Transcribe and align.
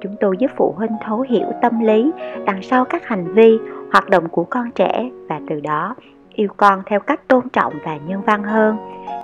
chúng 0.00 0.16
tôi 0.20 0.36
giúp 0.38 0.50
phụ 0.56 0.74
huynh 0.76 0.96
thấu 1.04 1.20
hiểu 1.20 1.46
tâm 1.62 1.80
lý 1.80 2.12
đằng 2.44 2.62
sau 2.62 2.84
các 2.84 3.06
hành 3.06 3.34
vi 3.34 3.58
hoạt 3.92 4.08
động 4.08 4.28
của 4.28 4.44
con 4.44 4.70
trẻ 4.70 5.10
và 5.28 5.40
từ 5.48 5.60
đó 5.60 5.94
yêu 6.34 6.48
con 6.56 6.82
theo 6.86 7.00
cách 7.00 7.28
tôn 7.28 7.48
trọng 7.48 7.72
và 7.84 7.96
nhân 7.96 8.22
văn 8.26 8.44
hơn 8.44 8.76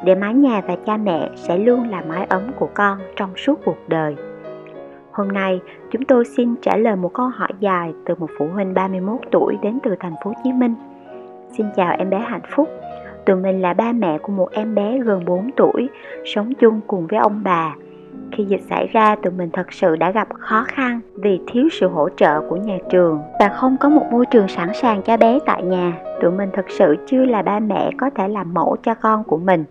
để 0.04 0.14
mái 0.14 0.34
nhà 0.34 0.60
và 0.66 0.76
cha 0.86 0.96
mẹ 0.96 1.30
sẽ 1.36 1.58
luôn 1.58 1.90
là 1.90 2.02
mái 2.08 2.24
ấm 2.24 2.42
của 2.58 2.68
con 2.74 2.98
trong 3.16 3.30
suốt 3.36 3.60
cuộc 3.64 3.78
đời 3.88 4.16
Hôm 5.16 5.28
nay, 5.28 5.60
chúng 5.90 6.04
tôi 6.04 6.24
xin 6.24 6.54
trả 6.62 6.76
lời 6.76 6.96
một 6.96 7.14
câu 7.14 7.28
hỏi 7.28 7.48
dài 7.60 7.92
từ 8.04 8.14
một 8.14 8.30
phụ 8.38 8.46
huynh 8.46 8.74
31 8.74 9.20
tuổi 9.30 9.56
đến 9.62 9.78
từ 9.82 9.94
thành 10.00 10.14
phố 10.24 10.30
Hồ 10.30 10.34
Chí 10.44 10.52
Minh. 10.52 10.74
Xin 11.56 11.66
chào 11.76 11.96
em 11.98 12.10
bé 12.10 12.18
hạnh 12.18 12.42
phúc. 12.50 12.68
Tụi 13.26 13.36
mình 13.36 13.62
là 13.62 13.74
ba 13.74 13.92
mẹ 13.92 14.18
của 14.18 14.32
một 14.32 14.48
em 14.52 14.74
bé 14.74 14.98
gần 14.98 15.24
4 15.24 15.50
tuổi, 15.56 15.88
sống 16.24 16.54
chung 16.54 16.80
cùng 16.86 17.06
với 17.06 17.18
ông 17.18 17.40
bà. 17.44 17.74
Khi 18.32 18.44
dịch 18.44 18.62
xảy 18.70 18.86
ra, 18.86 19.16
tụi 19.16 19.32
mình 19.32 19.50
thật 19.52 19.72
sự 19.72 19.96
đã 19.96 20.10
gặp 20.10 20.28
khó 20.38 20.64
khăn 20.68 21.00
vì 21.14 21.40
thiếu 21.46 21.68
sự 21.72 21.88
hỗ 21.88 22.08
trợ 22.16 22.40
của 22.48 22.56
nhà 22.56 22.78
trường 22.90 23.20
và 23.40 23.48
không 23.48 23.76
có 23.80 23.88
một 23.88 24.06
môi 24.12 24.26
trường 24.26 24.48
sẵn 24.48 24.68
sàng 24.74 25.02
cho 25.02 25.16
bé 25.16 25.38
tại 25.46 25.62
nhà. 25.62 25.92
Tụi 26.20 26.30
mình 26.30 26.48
thật 26.52 26.66
sự 26.68 26.96
chưa 27.06 27.24
là 27.24 27.42
ba 27.42 27.60
mẹ 27.60 27.90
có 27.98 28.10
thể 28.10 28.28
làm 28.28 28.54
mẫu 28.54 28.76
cho 28.82 28.94
con 28.94 29.24
của 29.24 29.36
mình 29.36 29.64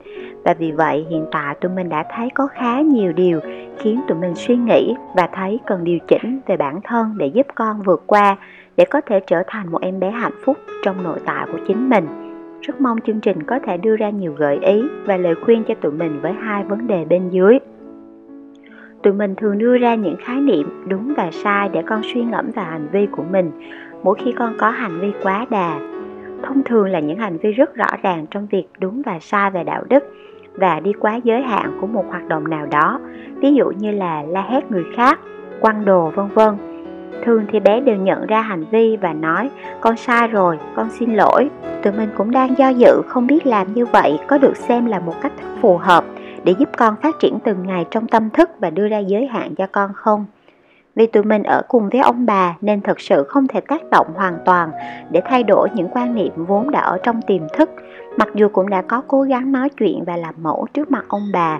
và 0.45 0.53
vì 0.53 0.71
vậy 0.71 1.05
hiện 1.09 1.25
tại 1.31 1.55
tụi 1.55 1.71
mình 1.71 1.89
đã 1.89 2.03
thấy 2.15 2.29
có 2.35 2.47
khá 2.47 2.81
nhiều 2.81 3.11
điều 3.13 3.39
khiến 3.77 4.01
tụi 4.07 4.17
mình 4.17 4.35
suy 4.35 4.55
nghĩ 4.55 4.95
và 5.15 5.29
thấy 5.33 5.59
cần 5.65 5.83
điều 5.83 5.99
chỉnh 6.07 6.39
về 6.47 6.57
bản 6.57 6.79
thân 6.83 7.13
để 7.17 7.27
giúp 7.27 7.47
con 7.55 7.81
vượt 7.81 8.03
qua 8.07 8.37
để 8.77 8.85
có 8.85 9.01
thể 9.01 9.19
trở 9.27 9.43
thành 9.47 9.71
một 9.71 9.81
em 9.81 9.99
bé 9.99 10.11
hạnh 10.11 10.35
phúc 10.45 10.57
trong 10.83 11.03
nội 11.03 11.19
tại 11.25 11.47
của 11.51 11.57
chính 11.67 11.89
mình 11.89 12.05
rất 12.61 12.81
mong 12.81 13.01
chương 13.01 13.19
trình 13.19 13.43
có 13.43 13.59
thể 13.59 13.77
đưa 13.77 13.95
ra 13.95 14.09
nhiều 14.09 14.33
gợi 14.37 14.59
ý 14.61 14.83
và 15.05 15.17
lời 15.17 15.35
khuyên 15.45 15.63
cho 15.67 15.73
tụi 15.81 15.91
mình 15.91 16.19
với 16.21 16.33
hai 16.33 16.63
vấn 16.63 16.87
đề 16.87 17.05
bên 17.05 17.29
dưới 17.29 17.59
tụi 19.05 19.13
mình 19.13 19.35
thường 19.35 19.57
đưa 19.57 19.77
ra 19.77 19.95
những 19.95 20.15
khái 20.19 20.41
niệm 20.41 20.83
đúng 20.87 21.13
và 21.17 21.31
sai 21.31 21.69
để 21.69 21.81
con 21.81 22.01
suy 22.13 22.23
ngẫm 22.23 22.51
vào 22.55 22.65
hành 22.65 22.87
vi 22.91 23.07
của 23.11 23.23
mình. 23.31 23.51
Mỗi 24.03 24.15
khi 24.23 24.31
con 24.31 24.53
có 24.57 24.69
hành 24.69 24.99
vi 24.99 25.11
quá 25.23 25.45
đà, 25.49 25.79
thông 26.43 26.63
thường 26.63 26.85
là 26.85 26.99
những 26.99 27.17
hành 27.17 27.37
vi 27.37 27.51
rất 27.51 27.75
rõ 27.75 27.87
ràng 28.03 28.25
trong 28.31 28.47
việc 28.51 28.63
đúng 28.79 29.01
và 29.05 29.19
sai 29.19 29.51
về 29.51 29.63
đạo 29.63 29.83
đức 29.89 30.03
và 30.55 30.79
đi 30.79 30.93
quá 30.93 31.15
giới 31.23 31.41
hạn 31.41 31.77
của 31.81 31.87
một 31.87 32.05
hoạt 32.09 32.27
động 32.27 32.49
nào 32.49 32.65
đó, 32.65 32.99
ví 33.35 33.53
dụ 33.53 33.71
như 33.77 33.91
là 33.91 34.23
la 34.27 34.41
hét 34.41 34.71
người 34.71 34.83
khác, 34.95 35.19
quăng 35.59 35.85
đồ, 35.85 36.11
vân 36.15 36.27
vân. 36.33 36.55
Thường 37.23 37.45
thì 37.51 37.59
bé 37.59 37.81
đều 37.81 37.97
nhận 37.97 38.25
ra 38.25 38.41
hành 38.41 38.65
vi 38.71 38.97
và 38.97 39.13
nói, 39.13 39.49
con 39.81 39.97
sai 39.97 40.27
rồi, 40.27 40.59
con 40.75 40.89
xin 40.89 41.13
lỗi. 41.13 41.49
Tụi 41.83 41.93
mình 41.93 42.09
cũng 42.17 42.31
đang 42.31 42.57
do 42.57 42.69
dự, 42.69 43.01
không 43.07 43.27
biết 43.27 43.45
làm 43.45 43.73
như 43.73 43.85
vậy 43.85 44.19
có 44.27 44.37
được 44.37 44.57
xem 44.57 44.85
là 44.85 44.99
một 44.99 45.15
cách 45.21 45.31
thức 45.37 45.49
phù 45.61 45.77
hợp 45.77 46.03
để 46.45 46.53
giúp 46.59 46.69
con 46.77 46.95
phát 47.01 47.15
triển 47.19 47.39
từng 47.43 47.67
ngày 47.67 47.85
trong 47.91 48.07
tâm 48.07 48.29
thức 48.29 48.49
và 48.59 48.69
đưa 48.69 48.87
ra 48.87 48.99
giới 48.99 49.27
hạn 49.27 49.55
cho 49.55 49.67
con 49.71 49.93
không? 49.93 50.25
Vì 50.95 51.07
tụi 51.07 51.23
mình 51.23 51.43
ở 51.43 51.61
cùng 51.67 51.89
với 51.89 52.01
ông 52.01 52.25
bà 52.25 52.55
nên 52.61 52.81
thật 52.81 52.99
sự 52.99 53.23
không 53.23 53.47
thể 53.47 53.61
tác 53.61 53.81
động 53.91 54.07
hoàn 54.15 54.37
toàn 54.45 54.71
để 55.11 55.21
thay 55.25 55.43
đổi 55.43 55.69
những 55.73 55.89
quan 55.89 56.15
niệm 56.15 56.31
vốn 56.35 56.71
đã 56.71 56.79
ở 56.79 56.97
trong 57.03 57.21
tiềm 57.21 57.41
thức, 57.53 57.69
mặc 58.17 58.27
dù 58.35 58.49
cũng 58.49 58.69
đã 58.69 58.81
có 58.81 59.01
cố 59.07 59.21
gắng 59.21 59.51
nói 59.51 59.69
chuyện 59.69 60.03
và 60.07 60.17
làm 60.17 60.35
mẫu 60.41 60.67
trước 60.73 60.91
mặt 60.91 61.05
ông 61.07 61.29
bà, 61.33 61.59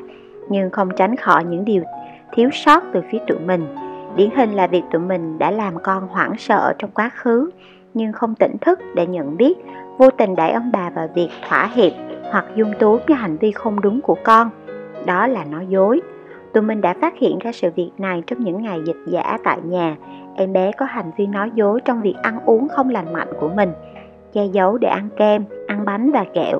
nhưng 0.50 0.70
không 0.70 0.90
tránh 0.98 1.16
khỏi 1.16 1.44
những 1.44 1.66
điều 1.66 1.84
thiếu 2.32 2.50
sót 2.54 2.84
từ 2.94 3.02
phía 3.12 3.20
tụi 3.28 3.40
mình. 3.40 3.68
Điển 4.16 4.30
hình 4.36 4.54
là 4.54 4.68
việc 4.68 4.84
tụi 4.92 5.02
mình 5.02 5.38
đã 5.40 5.52
làm 5.52 5.74
con 5.84 6.08
hoảng 6.08 6.34
sợ 6.38 6.74
trong 6.80 6.92
quá 6.92 7.10
khứ, 7.16 7.50
nhưng 7.94 8.14
không 8.14 8.36
tỉnh 8.36 8.58
thức 8.62 8.80
để 8.96 9.08
nhận 9.08 9.38
biết 9.38 9.54
vô 9.98 10.10
tình 10.10 10.36
đẩy 10.36 10.52
ông 10.52 10.72
bà 10.72 10.90
vào 10.90 11.08
việc 11.16 11.30
thỏa 11.50 11.70
hiệp 11.74 11.92
hoặc 12.32 12.46
dung 12.56 12.74
túng 12.80 13.00
cho 13.08 13.16
hành 13.16 13.38
vi 13.38 13.52
không 13.52 13.82
đúng 13.82 14.02
của 14.02 14.18
con 14.24 14.50
đó 15.06 15.28
là 15.28 15.44
nói 15.44 15.68
dối. 15.70 16.02
Tụi 16.54 16.64
mình 16.64 16.82
đã 16.82 16.94
phát 17.02 17.18
hiện 17.18 17.40
ra 17.40 17.52
sự 17.52 17.70
việc 17.76 17.92
này 17.98 18.24
trong 18.28 18.40
những 18.40 18.62
ngày 18.62 18.80
dịch 18.86 18.98
giả 19.06 19.38
tại 19.44 19.60
nhà. 19.64 19.96
Em 20.36 20.54
bé 20.54 20.72
có 20.72 20.86
hành 20.86 21.12
vi 21.18 21.28
nói 21.28 21.52
dối 21.56 21.82
trong 21.86 22.02
việc 22.02 22.16
ăn 22.22 22.40
uống 22.46 22.68
không 22.68 22.90
lành 22.90 23.14
mạnh 23.14 23.28
của 23.40 23.50
mình, 23.50 23.72
che 24.34 24.46
giấu 24.46 24.78
để 24.78 24.88
ăn 24.88 25.10
kem, 25.18 25.46
ăn 25.68 25.86
bánh 25.86 26.12
và 26.12 26.26
kẹo. 26.34 26.60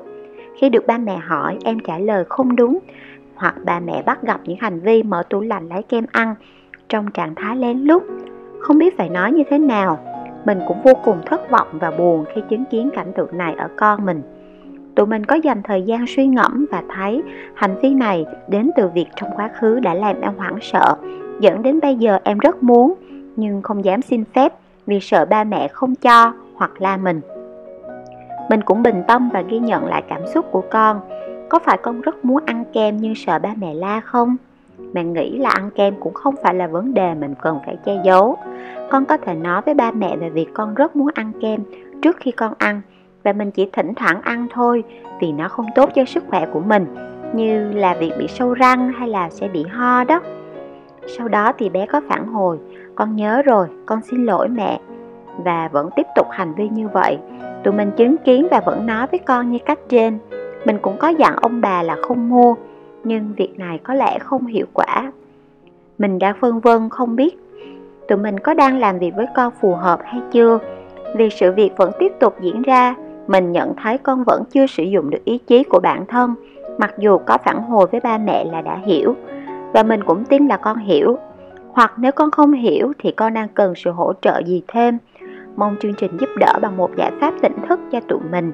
Khi 0.56 0.68
được 0.68 0.86
ba 0.86 0.98
mẹ 0.98 1.16
hỏi, 1.16 1.58
em 1.64 1.78
trả 1.86 1.98
lời 1.98 2.24
không 2.28 2.56
đúng, 2.56 2.78
hoặc 3.34 3.54
bà 3.64 3.80
mẹ 3.80 4.02
bắt 4.06 4.22
gặp 4.22 4.40
những 4.44 4.56
hành 4.60 4.80
vi 4.80 5.02
mở 5.02 5.22
tủ 5.30 5.40
lạnh 5.40 5.68
lấy 5.68 5.82
kem 5.82 6.06
ăn 6.12 6.34
trong 6.88 7.10
trạng 7.10 7.34
thái 7.34 7.56
lén 7.56 7.78
lút, 7.78 8.02
không 8.60 8.78
biết 8.78 8.96
phải 8.98 9.08
nói 9.08 9.32
như 9.32 9.42
thế 9.50 9.58
nào. 9.58 9.98
Mình 10.44 10.58
cũng 10.68 10.82
vô 10.82 10.92
cùng 11.04 11.18
thất 11.26 11.50
vọng 11.50 11.68
và 11.72 11.90
buồn 11.90 12.24
khi 12.34 12.42
chứng 12.50 12.64
kiến 12.70 12.90
cảnh 12.94 13.12
tượng 13.16 13.38
này 13.38 13.54
ở 13.58 13.68
con 13.76 14.04
mình 14.04 14.22
tụi 14.96 15.06
mình 15.06 15.24
có 15.24 15.34
dành 15.34 15.62
thời 15.62 15.82
gian 15.82 16.04
suy 16.06 16.26
ngẫm 16.26 16.66
và 16.70 16.82
thấy 16.88 17.22
hành 17.54 17.76
vi 17.82 17.94
này 17.94 18.26
đến 18.48 18.70
từ 18.76 18.88
việc 18.88 19.06
trong 19.16 19.30
quá 19.36 19.50
khứ 19.58 19.80
đã 19.80 19.94
làm 19.94 20.20
em 20.20 20.32
hoảng 20.36 20.58
sợ. 20.60 20.96
Dẫn 21.40 21.62
đến 21.62 21.80
bây 21.80 21.96
giờ 21.96 22.18
em 22.24 22.38
rất 22.38 22.62
muốn, 22.62 22.94
nhưng 23.36 23.62
không 23.62 23.84
dám 23.84 24.02
xin 24.02 24.24
phép 24.24 24.52
vì 24.86 25.00
sợ 25.00 25.24
ba 25.24 25.44
mẹ 25.44 25.68
không 25.68 25.94
cho 25.94 26.32
hoặc 26.54 26.70
la 26.78 26.96
mình. 26.96 27.20
Mình 28.50 28.60
cũng 28.62 28.82
bình 28.82 29.02
tâm 29.08 29.28
và 29.32 29.42
ghi 29.42 29.58
nhận 29.58 29.86
lại 29.86 30.02
cảm 30.08 30.20
xúc 30.34 30.46
của 30.50 30.62
con. 30.70 31.00
Có 31.48 31.58
phải 31.58 31.78
con 31.82 32.00
rất 32.00 32.24
muốn 32.24 32.42
ăn 32.46 32.64
kem 32.72 32.96
nhưng 32.96 33.14
sợ 33.14 33.38
ba 33.38 33.54
mẹ 33.56 33.74
la 33.74 34.00
không? 34.00 34.36
Mẹ 34.92 35.04
nghĩ 35.04 35.38
là 35.38 35.50
ăn 35.50 35.70
kem 35.70 35.94
cũng 36.00 36.14
không 36.14 36.34
phải 36.42 36.54
là 36.54 36.66
vấn 36.66 36.94
đề 36.94 37.14
mình 37.14 37.34
cần 37.42 37.58
phải 37.66 37.76
che 37.84 38.00
giấu. 38.04 38.36
Con 38.90 39.04
có 39.04 39.16
thể 39.16 39.34
nói 39.34 39.62
với 39.62 39.74
ba 39.74 39.90
mẹ 39.90 40.16
về 40.16 40.30
việc 40.30 40.48
con 40.54 40.74
rất 40.74 40.96
muốn 40.96 41.08
ăn 41.14 41.32
kem 41.40 41.60
trước 42.02 42.16
khi 42.20 42.30
con 42.30 42.52
ăn 42.58 42.80
và 43.26 43.32
mình 43.32 43.50
chỉ 43.50 43.68
thỉnh 43.72 43.94
thoảng 43.94 44.20
ăn 44.22 44.46
thôi 44.50 44.84
vì 45.20 45.32
nó 45.32 45.48
không 45.48 45.66
tốt 45.74 45.90
cho 45.94 46.04
sức 46.04 46.24
khỏe 46.28 46.46
của 46.52 46.60
mình, 46.60 46.86
như 47.34 47.72
là 47.72 47.94
việc 47.94 48.12
bị 48.18 48.26
sâu 48.28 48.54
răng 48.54 48.92
hay 48.92 49.08
là 49.08 49.30
sẽ 49.30 49.48
bị 49.48 49.64
ho 49.64 50.04
đó. 50.04 50.20
Sau 51.06 51.28
đó 51.28 51.52
thì 51.58 51.68
bé 51.68 51.86
có 51.86 52.00
phản 52.08 52.26
hồi, 52.26 52.58
con 52.94 53.16
nhớ 53.16 53.42
rồi, 53.42 53.66
con 53.86 54.00
xin 54.02 54.24
lỗi 54.24 54.48
mẹ. 54.48 54.80
Và 55.44 55.68
vẫn 55.72 55.88
tiếp 55.96 56.06
tục 56.16 56.26
hành 56.30 56.54
vi 56.54 56.68
như 56.68 56.88
vậy. 56.88 57.18
Tụi 57.64 57.74
mình 57.74 57.90
chứng 57.96 58.16
kiến 58.16 58.46
và 58.50 58.60
vẫn 58.66 58.86
nói 58.86 59.06
với 59.10 59.18
con 59.18 59.50
như 59.50 59.58
cách 59.58 59.78
trên. 59.88 60.18
Mình 60.64 60.78
cũng 60.82 60.96
có 60.98 61.08
dặn 61.08 61.36
ông 61.36 61.60
bà 61.60 61.82
là 61.82 61.96
không 62.02 62.28
mua, 62.28 62.54
nhưng 63.04 63.32
việc 63.36 63.58
này 63.58 63.78
có 63.78 63.94
lẽ 63.94 64.18
không 64.18 64.46
hiệu 64.46 64.66
quả. 64.72 65.12
Mình 65.98 66.18
đã 66.18 66.34
phân 66.40 66.60
vân 66.60 66.88
không 66.88 67.16
biết 67.16 67.38
tụi 68.08 68.18
mình 68.18 68.40
có 68.40 68.54
đang 68.54 68.78
làm 68.78 68.98
việc 68.98 69.12
với 69.16 69.26
con 69.36 69.52
phù 69.60 69.74
hợp 69.74 70.00
hay 70.04 70.20
chưa, 70.32 70.58
vì 71.16 71.30
sự 71.30 71.52
việc 71.52 71.70
vẫn 71.76 71.92
tiếp 71.98 72.12
tục 72.20 72.34
diễn 72.40 72.62
ra 72.62 72.94
mình 73.26 73.52
nhận 73.52 73.74
thấy 73.82 73.98
con 73.98 74.24
vẫn 74.24 74.42
chưa 74.50 74.66
sử 74.66 74.82
dụng 74.82 75.10
được 75.10 75.24
ý 75.24 75.38
chí 75.38 75.62
của 75.62 75.80
bản 75.80 76.06
thân, 76.06 76.34
mặc 76.78 76.94
dù 76.98 77.18
có 77.18 77.38
phản 77.44 77.62
hồi 77.62 77.86
với 77.92 78.00
ba 78.00 78.18
mẹ 78.18 78.44
là 78.44 78.62
đã 78.62 78.78
hiểu. 78.86 79.16
Và 79.72 79.82
mình 79.82 80.04
cũng 80.04 80.24
tin 80.24 80.46
là 80.46 80.56
con 80.56 80.78
hiểu. 80.78 81.18
Hoặc 81.72 81.92
nếu 81.96 82.12
con 82.12 82.30
không 82.30 82.52
hiểu 82.52 82.92
thì 82.98 83.12
con 83.12 83.34
đang 83.34 83.48
cần 83.48 83.74
sự 83.76 83.90
hỗ 83.90 84.12
trợ 84.22 84.42
gì 84.46 84.62
thêm. 84.68 84.98
Mong 85.56 85.76
chương 85.80 85.94
trình 85.94 86.16
giúp 86.20 86.28
đỡ 86.38 86.58
bằng 86.62 86.76
một 86.76 86.90
giải 86.96 87.12
pháp 87.20 87.34
tỉnh 87.42 87.56
thức 87.68 87.80
cho 87.92 88.00
tụi 88.00 88.20
mình 88.30 88.52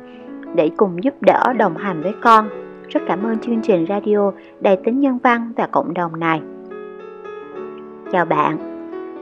để 0.55 0.71
cùng 0.77 1.05
giúp 1.05 1.15
đỡ 1.21 1.53
đồng 1.57 1.77
hành 1.77 2.03
với 2.03 2.13
con. 2.23 2.49
Rất 2.89 3.01
cảm 3.09 3.23
ơn 3.23 3.39
chương 3.39 3.61
trình 3.63 3.87
radio 3.89 4.33
đầy 4.61 4.77
tính 4.77 5.01
nhân 5.01 5.19
văn 5.23 5.53
và 5.57 5.67
cộng 5.67 5.95
đồng 5.95 6.21
này. 6.21 6.41
Chào 8.13 8.25
bạn. 8.25 8.59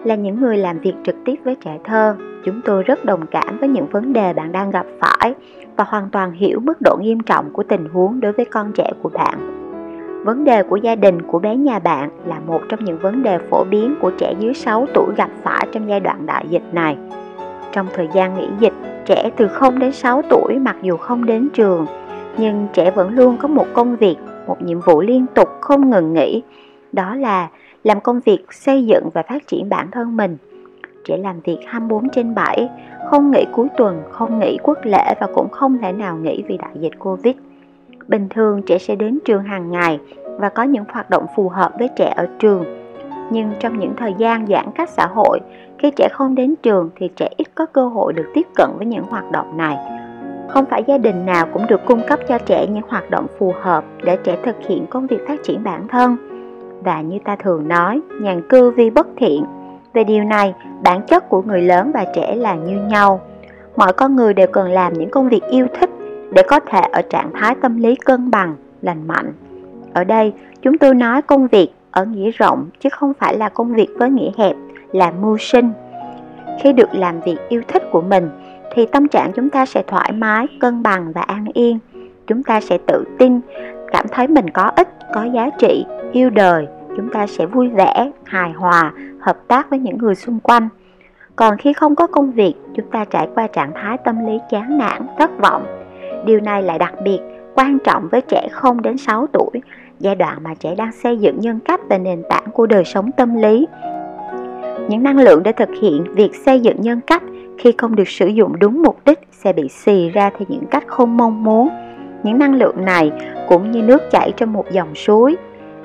Là 0.05 0.15
những 0.15 0.41
người 0.41 0.59
làm 0.59 0.79
việc 0.79 0.95
trực 1.05 1.17
tiếp 1.25 1.37
với 1.45 1.57
trẻ 1.65 1.79
thơ 1.85 2.17
chúng 2.45 2.61
tôi 2.65 2.83
rất 2.83 3.05
đồng 3.05 3.27
cảm 3.27 3.59
với 3.59 3.69
những 3.69 3.87
vấn 3.87 4.13
đề 4.13 4.33
bạn 4.33 4.53
đang 4.53 4.71
gặp 4.71 4.87
phải 5.01 5.35
và 5.77 5.85
hoàn 5.85 6.11
toàn 6.11 6.33
hiểu 6.33 6.61
mức 6.61 6.79
độ 6.81 6.97
nghiêm 7.01 7.21
trọng 7.21 7.51
của 7.53 7.63
tình 7.63 7.89
huống 7.93 8.21
đối 8.21 8.33
với 8.33 8.45
con 8.45 8.73
trẻ 8.73 8.91
của 9.03 9.09
bạn. 9.09 9.57
Vấn 10.25 10.45
đề 10.45 10.63
của 10.63 10.77
gia 10.77 10.95
đình 10.95 11.23
của 11.23 11.39
bé 11.39 11.57
nhà 11.57 11.79
bạn 11.79 12.11
là 12.27 12.41
một 12.47 12.61
trong 12.69 12.85
những 12.85 12.99
vấn 12.99 13.23
đề 13.23 13.39
phổ 13.51 13.65
biến 13.65 13.95
của 14.01 14.11
trẻ 14.19 14.35
dưới 14.39 14.55
6 14.55 14.87
tuổi 14.95 15.15
gặp 15.17 15.31
phải 15.43 15.69
trong 15.73 15.89
giai 15.89 16.01
đoạn 16.01 16.27
đại 16.27 16.47
dịch 16.49 16.63
này. 16.73 16.97
Trong 17.73 17.87
thời 17.95 18.09
gian 18.15 18.37
nghỉ 18.37 18.49
dịch, 18.61 18.73
trẻ 19.07 19.31
từ 19.37 19.49
0 19.49 19.79
đến 19.79 19.93
6 19.93 20.23
tuổi 20.31 20.59
mặc 20.59 20.77
dù 20.83 20.97
không 20.97 21.27
đến 21.27 21.49
trường, 21.55 21.87
nhưng 22.39 22.67
trẻ 22.73 22.91
vẫn 22.91 23.15
luôn 23.15 23.37
có 23.37 23.49
một 23.49 23.67
công 23.73 23.97
việc, 23.97 24.17
một 24.47 24.63
nhiệm 24.63 24.81
vụ 24.81 25.01
liên 25.01 25.27
tục 25.35 25.49
không 25.61 25.91
ngừng 25.91 26.13
nghỉ. 26.13 26.43
Đó 26.93 27.15
là 27.15 27.49
làm 27.85 28.01
công 28.01 28.21
việc 28.21 28.53
xây 28.53 28.87
dựng 28.87 29.11
và 29.15 29.23
phát 29.23 29.47
triển 29.47 29.69
bản 29.69 29.91
thân 29.91 30.17
mình 30.17 30.37
trẻ 31.05 31.17
làm 31.17 31.41
việc 31.41 31.59
24 31.67 32.09
trên 32.09 32.35
7 32.35 32.69
không 33.11 33.31
nghỉ 33.31 33.45
cuối 33.53 33.69
tuần 33.77 34.03
không 34.11 34.39
nghỉ 34.39 34.59
quốc 34.63 34.79
lễ 34.83 35.15
và 35.21 35.27
cũng 35.35 35.49
không 35.49 35.79
thể 35.79 35.93
nào 35.93 36.17
nghỉ 36.17 36.43
vì 36.49 36.57
đại 36.57 36.73
dịch 36.75 36.99
covid 36.99 37.35
bình 38.09 38.29
thường 38.31 38.63
trẻ 38.63 38.79
sẽ 38.79 38.95
đến 38.95 39.19
trường 39.25 39.43
hàng 39.43 39.71
ngày 39.71 39.99
và 40.39 40.49
có 40.49 40.63
những 40.63 40.85
hoạt 40.89 41.11
động 41.11 41.27
phù 41.37 41.49
hợp 41.49 41.73
với 41.79 41.89
trẻ 41.97 42.13
ở 42.17 42.27
trường 42.39 42.65
Nhưng 43.31 43.53
trong 43.61 43.79
những 43.79 43.93
thời 43.97 44.15
gian 44.19 44.47
giãn 44.47 44.67
cách 44.75 44.89
xã 44.89 45.07
hội, 45.07 45.41
khi 45.79 45.91
trẻ 45.97 46.09
không 46.13 46.35
đến 46.35 46.55
trường 46.63 46.91
thì 46.97 47.11
trẻ 47.17 47.29
ít 47.37 47.49
có 47.55 47.67
cơ 47.67 47.89
hội 47.89 48.13
được 48.13 48.27
tiếp 48.35 48.47
cận 48.55 48.71
với 48.77 48.87
những 48.87 49.05
hoạt 49.05 49.31
động 49.31 49.57
này. 49.57 49.77
Không 50.49 50.65
phải 50.71 50.85
gia 50.87 50.99
đình 50.99 51.27
nào 51.27 51.47
cũng 51.53 51.67
được 51.67 51.81
cung 51.87 52.01
cấp 52.09 52.21
cho 52.29 52.39
trẻ 52.39 52.67
những 52.67 52.83
hoạt 52.89 53.11
động 53.11 53.27
phù 53.39 53.53
hợp 53.61 53.85
để 54.03 54.19
trẻ 54.25 54.37
thực 54.45 54.57
hiện 54.69 54.87
công 54.87 55.07
việc 55.07 55.29
phát 55.29 55.43
triển 55.43 55.65
bản 55.65 55.89
thân. 55.89 56.17
Và 56.85 57.01
như 57.01 57.19
ta 57.25 57.37
thường 57.37 57.69
nói, 57.69 58.01
nhàn 58.21 58.43
cư 58.49 58.71
vi 58.71 58.91
bất 58.91 59.07
thiện. 59.17 59.45
Về 59.93 60.05
điều 60.05 60.25
này, 60.25 60.55
bản 60.83 61.03
chất 61.07 61.29
của 61.29 61.43
người 61.43 61.63
lớn 61.63 61.91
và 61.95 62.05
trẻ 62.15 62.35
là 62.37 62.55
như 62.55 62.77
nhau. 62.77 63.21
Mọi 63.77 63.93
con 63.93 64.17
người 64.17 64.35
đều 64.35 64.47
cần 64.47 64.69
làm 64.69 64.93
những 64.93 65.11
công 65.11 65.29
việc 65.29 65.43
yêu 65.51 65.67
thích 65.81 65.91
để 66.33 66.43
có 66.49 66.61
thể 66.61 66.81
ở 66.81 67.03
trạng 67.03 67.31
thái 67.35 67.55
tâm 67.63 67.77
lý 67.79 67.95
cân 67.95 68.31
bằng, 68.31 68.55
lành 68.83 69.07
mạnh. 69.07 69.33
Ở 69.93 70.05
đây, 70.05 70.33
chúng 70.63 70.79
tôi 70.79 70.95
nói 70.95 71.23
công 71.23 71.47
việc 71.47 71.69
ở 71.91 72.05
nghĩa 72.05 72.31
rộng 72.31 72.69
chứ 72.81 72.89
không 72.93 73.15
phải 73.15 73.37
là 73.37 73.49
công 73.49 73.75
việc 73.75 73.89
với 73.99 74.11
nghĩa 74.11 74.31
hẹp 74.39 74.57
là 74.93 75.11
mưu 75.11 75.39
sinh. 75.39 75.73
Khi 76.63 76.73
được 76.73 76.95
làm 76.95 77.21
việc 77.21 77.37
yêu 77.49 77.63
thích 77.69 77.83
của 77.93 78.01
mình 78.01 78.31
thì 78.75 78.87
tâm 78.87 79.09
trạng 79.09 79.33
chúng 79.33 79.51
ta 79.51 79.67
sẽ 79.67 79.83
thoải 79.87 80.13
mái, 80.13 80.47
cân 80.61 80.83
bằng 80.83 81.13
và 81.13 81.21
an 81.21 81.47
yên. 81.55 81.79
Chúng 82.27 82.43
ta 82.43 82.61
sẽ 82.61 82.79
tự 82.87 83.05
tin, 83.19 83.41
cảm 83.93 84.07
thấy 84.09 84.29
mình 84.29 84.51
có 84.51 84.71
ích, 84.77 84.89
có 85.15 85.25
giá 85.25 85.51
trị, 85.59 85.85
yêu 86.13 86.31
đời. 86.31 86.67
Chúng 87.01 87.11
ta 87.13 87.27
sẽ 87.27 87.47
vui 87.47 87.69
vẻ, 87.69 88.11
hài 88.25 88.53
hòa, 88.53 88.93
hợp 89.21 89.37
tác 89.49 89.71
với 89.71 89.79
những 89.79 89.99
người 89.99 90.15
xung 90.15 90.41
quanh. 90.41 90.69
Còn 91.37 91.57
khi 91.57 91.73
không 91.73 91.95
có 91.95 92.07
công 92.07 92.33
việc, 92.33 92.55
chúng 92.77 92.91
ta 92.91 93.05
trải 93.05 93.29
qua 93.35 93.47
trạng 93.47 93.73
thái 93.75 93.99
tâm 94.05 94.27
lý 94.27 94.39
chán 94.51 94.79
nản, 94.79 95.07
thất 95.19 95.31
vọng. 95.39 95.65
Điều 96.27 96.41
này 96.41 96.63
lại 96.63 96.79
đặc 96.79 96.95
biệt 97.05 97.19
quan 97.55 97.79
trọng 97.85 98.09
với 98.09 98.21
trẻ 98.21 98.49
0 98.53 98.83
đến 98.83 98.97
6 98.97 99.27
tuổi, 99.33 99.51
giai 99.99 100.15
đoạn 100.15 100.39
mà 100.43 100.55
trẻ 100.55 100.75
đang 100.75 100.93
xây 100.93 101.17
dựng 101.19 101.41
nhân 101.41 101.59
cách 101.65 101.81
và 101.89 101.99
nền 101.99 102.23
tảng 102.29 102.51
của 102.53 102.67
đời 102.67 102.85
sống 102.85 103.13
tâm 103.13 103.35
lý. 103.35 103.67
Những 104.89 105.03
năng 105.03 105.19
lượng 105.19 105.43
để 105.43 105.53
thực 105.53 105.69
hiện 105.83 106.05
việc 106.15 106.35
xây 106.35 106.61
dựng 106.61 106.81
nhân 106.81 107.01
cách 107.07 107.23
khi 107.59 107.73
không 107.79 107.97
được 107.97 108.09
sử 108.09 108.27
dụng 108.27 108.59
đúng 108.59 108.83
mục 108.83 108.99
đích 109.05 109.19
sẽ 109.33 109.53
bị 109.53 109.69
xì 109.69 110.09
ra 110.09 110.31
theo 110.31 110.47
những 110.49 110.67
cách 110.71 110.85
không 110.87 111.17
mong 111.17 111.45
muốn. 111.45 111.69
Những 112.23 112.39
năng 112.39 112.55
lượng 112.55 112.85
này 112.85 113.13
cũng 113.49 113.71
như 113.71 113.83
nước 113.83 114.03
chảy 114.11 114.33
trong 114.37 114.53
một 114.53 114.65
dòng 114.71 114.95
suối. 114.95 115.37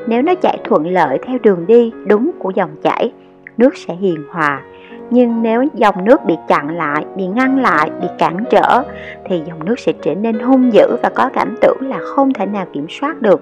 Nếu 0.08 0.22
nó 0.22 0.36
chảy 0.36 0.58
thuận 0.64 0.88
lợi 0.88 1.20
theo 1.26 1.38
đường 1.44 1.66
đi 1.68 1.92
đúng 2.08 2.32
của 2.40 2.52
dòng 2.56 2.76
chảy, 2.84 3.12
nước 3.58 3.78
sẽ 3.78 3.96
hiền 3.96 4.24
hòa. 4.30 4.62
Nhưng 5.10 5.44
nếu 5.44 5.64
dòng 5.74 6.06
nước 6.06 6.26
bị 6.26 6.36
chặn 6.48 6.78
lại, 6.78 7.06
bị 7.16 7.28
ngăn 7.28 7.60
lại, 7.60 7.90
bị 8.02 8.08
cản 8.18 8.44
trở 8.50 8.84
thì 9.26 9.42
dòng 9.48 9.66
nước 9.66 9.80
sẽ 9.80 9.92
trở 10.02 10.16
nên 10.16 10.40
hung 10.40 10.74
dữ 10.74 10.96
và 11.04 11.10
có 11.10 11.30
cảm 11.34 11.56
tưởng 11.62 11.78
là 11.82 12.00
không 12.00 12.34
thể 12.34 12.46
nào 12.46 12.66
kiểm 12.74 12.86
soát 12.90 13.22
được. 13.22 13.42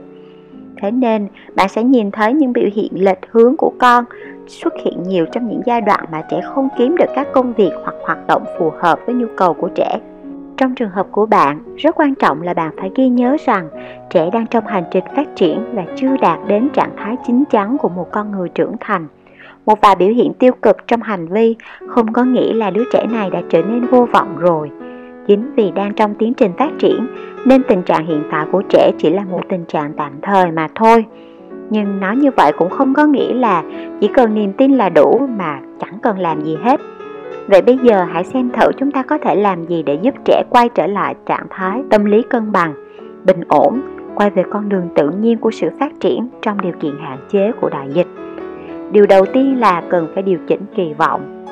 Thế 0.82 0.92
nên 0.92 1.28
bạn 1.56 1.70
sẽ 1.70 1.84
nhìn 1.84 2.12
thấy 2.12 2.34
những 2.34 2.54
biểu 2.54 2.70
hiện 2.74 2.92
lệch 2.94 3.20
hướng 3.32 3.58
của 3.58 3.74
con 3.80 4.06
xuất 4.48 4.74
hiện 4.84 5.04
nhiều 5.04 5.26
trong 5.32 5.50
những 5.50 5.62
giai 5.66 5.82
đoạn 5.82 6.06
mà 6.12 6.22
trẻ 6.32 6.42
không 6.44 6.70
kiếm 6.78 6.96
được 6.98 7.10
các 7.16 7.28
công 7.34 7.54
việc 7.54 7.72
hoặc 7.84 7.96
hoạt 8.02 8.28
động 8.28 8.44
phù 8.60 8.72
hợp 8.80 9.00
với 9.06 9.16
nhu 9.16 9.28
cầu 9.38 9.54
của 9.54 9.70
trẻ. 9.76 10.00
Trong 10.64 10.76
trường 10.76 10.90
hợp 10.90 11.08
của 11.12 11.26
bạn, 11.26 11.60
rất 11.78 11.96
quan 12.00 12.16
trọng 12.16 12.42
là 12.42 12.54
bạn 12.54 12.72
phải 12.78 12.92
ghi 12.96 13.10
nhớ 13.10 13.38
rằng 13.46 13.70
trẻ 14.10 14.30
đang 14.34 14.48
trong 14.48 14.68
hành 14.68 14.84
trình 14.92 15.04
phát 15.16 15.36
triển 15.36 15.66
và 15.74 15.84
chưa 15.96 16.18
đạt 16.22 16.40
đến 16.48 16.70
trạng 16.74 16.96
thái 16.98 17.16
chín 17.28 17.44
chắn 17.52 17.78
của 17.78 17.90
một 17.90 18.08
con 18.12 18.32
người 18.32 18.50
trưởng 18.50 18.76
thành. 18.80 19.08
Một 19.66 19.82
vài 19.82 19.96
biểu 19.96 20.10
hiện 20.10 20.34
tiêu 20.34 20.52
cực 20.62 20.78
trong 20.88 21.02
hành 21.02 21.28
vi 21.28 21.56
không 21.88 22.14
có 22.14 22.24
nghĩa 22.24 22.54
là 22.54 22.70
đứa 22.70 22.84
trẻ 22.94 23.06
này 23.06 23.30
đã 23.30 23.42
trở 23.50 23.62
nên 23.62 23.86
vô 23.86 24.08
vọng 24.14 24.38
rồi. 24.38 24.72
Chính 25.28 25.56
vì 25.56 25.72
đang 25.72 25.94
trong 25.94 26.16
tiến 26.16 26.34
trình 26.34 26.52
phát 26.58 26.72
triển 26.80 27.08
nên 27.46 27.64
tình 27.64 27.82
trạng 27.82 28.06
hiện 28.06 28.24
tại 28.32 28.46
của 28.52 28.62
trẻ 28.70 28.92
chỉ 28.98 29.10
là 29.10 29.24
một 29.24 29.42
tình 29.50 29.66
trạng 29.66 29.94
tạm 29.98 30.12
thời 30.22 30.52
mà 30.52 30.68
thôi 30.76 31.06
nhưng 31.70 32.00
nói 32.00 32.18
như 32.18 32.32
vậy 32.38 32.52
cũng 32.58 32.70
không 32.70 32.94
có 32.94 33.06
nghĩa 33.06 33.34
là 33.34 33.64
chỉ 34.02 34.10
cần 34.14 34.34
niềm 34.34 34.54
tin 34.54 34.72
là 34.72 34.90
đủ 34.90 35.28
mà 35.38 35.60
chẳng 35.80 36.00
cần 36.02 36.20
làm 36.20 36.42
gì 36.42 36.58
hết 36.64 36.82
vậy 37.48 37.62
bây 37.62 37.78
giờ 37.78 38.04
hãy 38.04 38.24
xem 38.24 38.50
thử 38.50 38.72
chúng 38.78 38.92
ta 38.92 39.04
có 39.04 39.18
thể 39.18 39.36
làm 39.36 39.66
gì 39.66 39.84
để 39.84 40.00
giúp 40.02 40.16
trẻ 40.26 40.44
quay 40.50 40.70
trở 40.70 40.88
lại 40.88 41.16
trạng 41.26 41.46
thái 41.50 41.84
tâm 41.90 42.06
lý 42.06 42.24
cân 42.30 42.52
bằng, 42.52 42.74
bình 43.26 43.42
ổn, 43.48 43.82
quay 44.16 44.30
về 44.30 44.44
con 44.50 44.70
đường 44.70 44.90
tự 44.96 45.10
nhiên 45.10 45.38
của 45.38 45.52
sự 45.52 45.70
phát 45.80 45.92
triển 46.00 46.28
trong 46.42 46.62
điều 46.62 46.74
kiện 46.80 46.94
hạn 47.02 47.18
chế 47.30 47.52
của 47.62 47.70
đại 47.70 47.88
dịch. 47.94 48.08
Điều 48.92 49.06
đầu 49.06 49.26
tiên 49.26 49.60
là 49.60 49.84
cần 49.90 50.08
phải 50.14 50.24
điều 50.24 50.38
chỉnh 50.48 50.62
kỳ 50.76 50.94
vọng. 50.94 51.46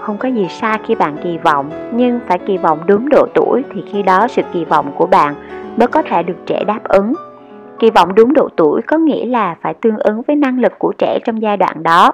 Không 0.00 0.18
có 0.18 0.28
gì 0.28 0.46
sai 0.48 0.78
khi 0.86 0.94
bạn 0.94 1.16
kỳ 1.22 1.38
vọng, 1.38 1.70
nhưng 1.92 2.20
phải 2.26 2.38
kỳ 2.38 2.58
vọng 2.58 2.78
đúng 2.86 3.08
độ 3.08 3.26
tuổi 3.34 3.62
thì 3.72 3.82
khi 3.92 4.02
đó 4.02 4.28
sự 4.28 4.42
kỳ 4.52 4.64
vọng 4.64 4.92
của 4.96 5.06
bạn 5.06 5.34
mới 5.76 5.88
có 5.88 6.02
thể 6.02 6.22
được 6.22 6.36
trẻ 6.46 6.64
đáp 6.64 6.80
ứng. 6.84 7.12
Kỳ 7.78 7.90
vọng 7.90 8.14
đúng 8.14 8.34
độ 8.34 8.48
tuổi 8.56 8.82
có 8.82 8.96
nghĩa 8.96 9.26
là 9.26 9.56
phải 9.60 9.74
tương 9.74 9.96
ứng 9.96 10.22
với 10.22 10.36
năng 10.36 10.58
lực 10.58 10.72
của 10.78 10.92
trẻ 10.98 11.18
trong 11.24 11.42
giai 11.42 11.56
đoạn 11.56 11.82
đó. 11.82 12.12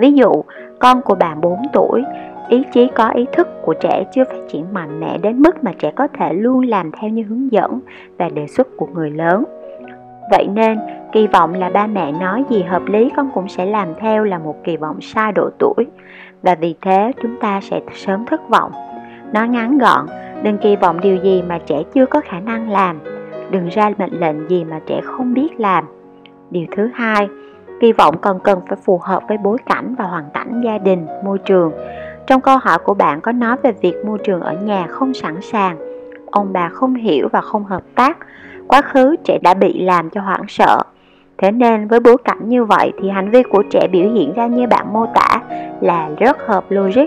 Ví 0.00 0.12
dụ, 0.12 0.32
con 0.78 1.02
của 1.02 1.14
bạn 1.14 1.40
4 1.40 1.58
tuổi, 1.72 2.02
ý 2.48 2.62
chí 2.72 2.88
có 2.94 3.10
ý 3.10 3.26
thức 3.32 3.48
của 3.62 3.74
trẻ 3.80 4.04
chưa 4.12 4.24
phát 4.24 4.40
triển 4.48 4.64
mạnh 4.72 5.00
mẽ 5.00 5.18
đến 5.18 5.42
mức 5.42 5.64
mà 5.64 5.72
trẻ 5.78 5.92
có 5.96 6.08
thể 6.18 6.32
luôn 6.32 6.62
làm 6.62 6.90
theo 6.92 7.10
như 7.10 7.22
hướng 7.22 7.52
dẫn 7.52 7.80
và 8.18 8.28
đề 8.28 8.46
xuất 8.46 8.68
của 8.76 8.86
người 8.86 9.10
lớn. 9.10 9.44
Vậy 10.30 10.46
nên, 10.54 10.78
kỳ 11.12 11.26
vọng 11.26 11.54
là 11.54 11.70
ba 11.70 11.86
mẹ 11.86 12.12
nói 12.12 12.44
gì 12.48 12.62
hợp 12.62 12.82
lý 12.86 13.10
con 13.16 13.30
cũng 13.34 13.48
sẽ 13.48 13.66
làm 13.66 13.88
theo 14.00 14.24
là 14.24 14.38
một 14.38 14.56
kỳ 14.64 14.76
vọng 14.76 15.00
sai 15.00 15.32
độ 15.32 15.50
tuổi 15.58 15.86
và 16.42 16.54
vì 16.54 16.74
thế 16.80 17.12
chúng 17.22 17.36
ta 17.40 17.60
sẽ 17.60 17.80
sớm 17.94 18.26
thất 18.26 18.48
vọng. 18.48 18.72
Nói 19.32 19.48
ngắn 19.48 19.78
gọn, 19.78 20.06
đừng 20.42 20.58
kỳ 20.58 20.76
vọng 20.76 21.00
điều 21.00 21.16
gì 21.16 21.42
mà 21.48 21.58
trẻ 21.66 21.82
chưa 21.94 22.06
có 22.06 22.20
khả 22.20 22.40
năng 22.40 22.70
làm 22.70 22.98
đừng 23.50 23.68
ra 23.68 23.90
mệnh 23.98 24.20
lệnh 24.20 24.48
gì 24.48 24.64
mà 24.64 24.80
trẻ 24.86 25.00
không 25.04 25.34
biết 25.34 25.60
làm. 25.60 25.84
Điều 26.50 26.66
thứ 26.76 26.90
hai, 26.94 27.28
kỳ 27.80 27.92
vọng 27.92 28.18
còn 28.20 28.40
cần 28.40 28.60
phải 28.68 28.78
phù 28.84 29.00
hợp 29.02 29.22
với 29.28 29.38
bối 29.38 29.58
cảnh 29.66 29.94
và 29.98 30.04
hoàn 30.04 30.24
cảnh 30.34 30.60
gia 30.64 30.78
đình, 30.78 31.06
môi 31.24 31.38
trường. 31.38 31.72
Trong 32.26 32.40
câu 32.40 32.56
hỏi 32.56 32.78
của 32.78 32.94
bạn 32.94 33.20
có 33.20 33.32
nói 33.32 33.56
về 33.62 33.72
việc 33.72 33.94
môi 34.06 34.18
trường 34.18 34.40
ở 34.40 34.52
nhà 34.52 34.86
không 34.86 35.14
sẵn 35.14 35.40
sàng, 35.42 35.76
ông 36.30 36.52
bà 36.52 36.68
không 36.68 36.94
hiểu 36.94 37.28
và 37.32 37.40
không 37.40 37.64
hợp 37.64 37.82
tác, 37.94 38.18
quá 38.68 38.82
khứ 38.82 39.16
trẻ 39.24 39.38
đã 39.42 39.54
bị 39.54 39.82
làm 39.82 40.10
cho 40.10 40.20
hoảng 40.20 40.44
sợ. 40.48 40.82
Thế 41.38 41.50
nên 41.50 41.88
với 41.88 42.00
bối 42.00 42.16
cảnh 42.24 42.48
như 42.48 42.64
vậy 42.64 42.92
thì 43.00 43.08
hành 43.08 43.30
vi 43.30 43.42
của 43.42 43.62
trẻ 43.70 43.88
biểu 43.92 44.10
hiện 44.10 44.32
ra 44.32 44.46
như 44.46 44.66
bạn 44.66 44.92
mô 44.92 45.06
tả 45.14 45.40
là 45.80 46.08
rất 46.18 46.46
hợp 46.46 46.64
logic. 46.68 47.06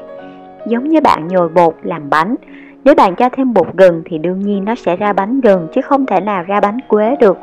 Giống 0.65 0.89
như 0.89 1.01
bạn 1.01 1.27
nhồi 1.27 1.49
bột 1.49 1.75
làm 1.83 2.09
bánh, 2.09 2.35
nếu 2.83 2.95
bạn 2.95 3.15
cho 3.15 3.29
thêm 3.29 3.53
bột 3.53 3.67
gừng 3.73 4.01
thì 4.05 4.17
đương 4.17 4.39
nhiên 4.39 4.65
nó 4.65 4.75
sẽ 4.75 4.95
ra 4.95 5.13
bánh 5.13 5.41
gừng 5.41 5.67
chứ 5.73 5.81
không 5.81 6.05
thể 6.05 6.19
nào 6.19 6.43
ra 6.43 6.59
bánh 6.59 6.77
quế 6.87 7.15
được. 7.19 7.37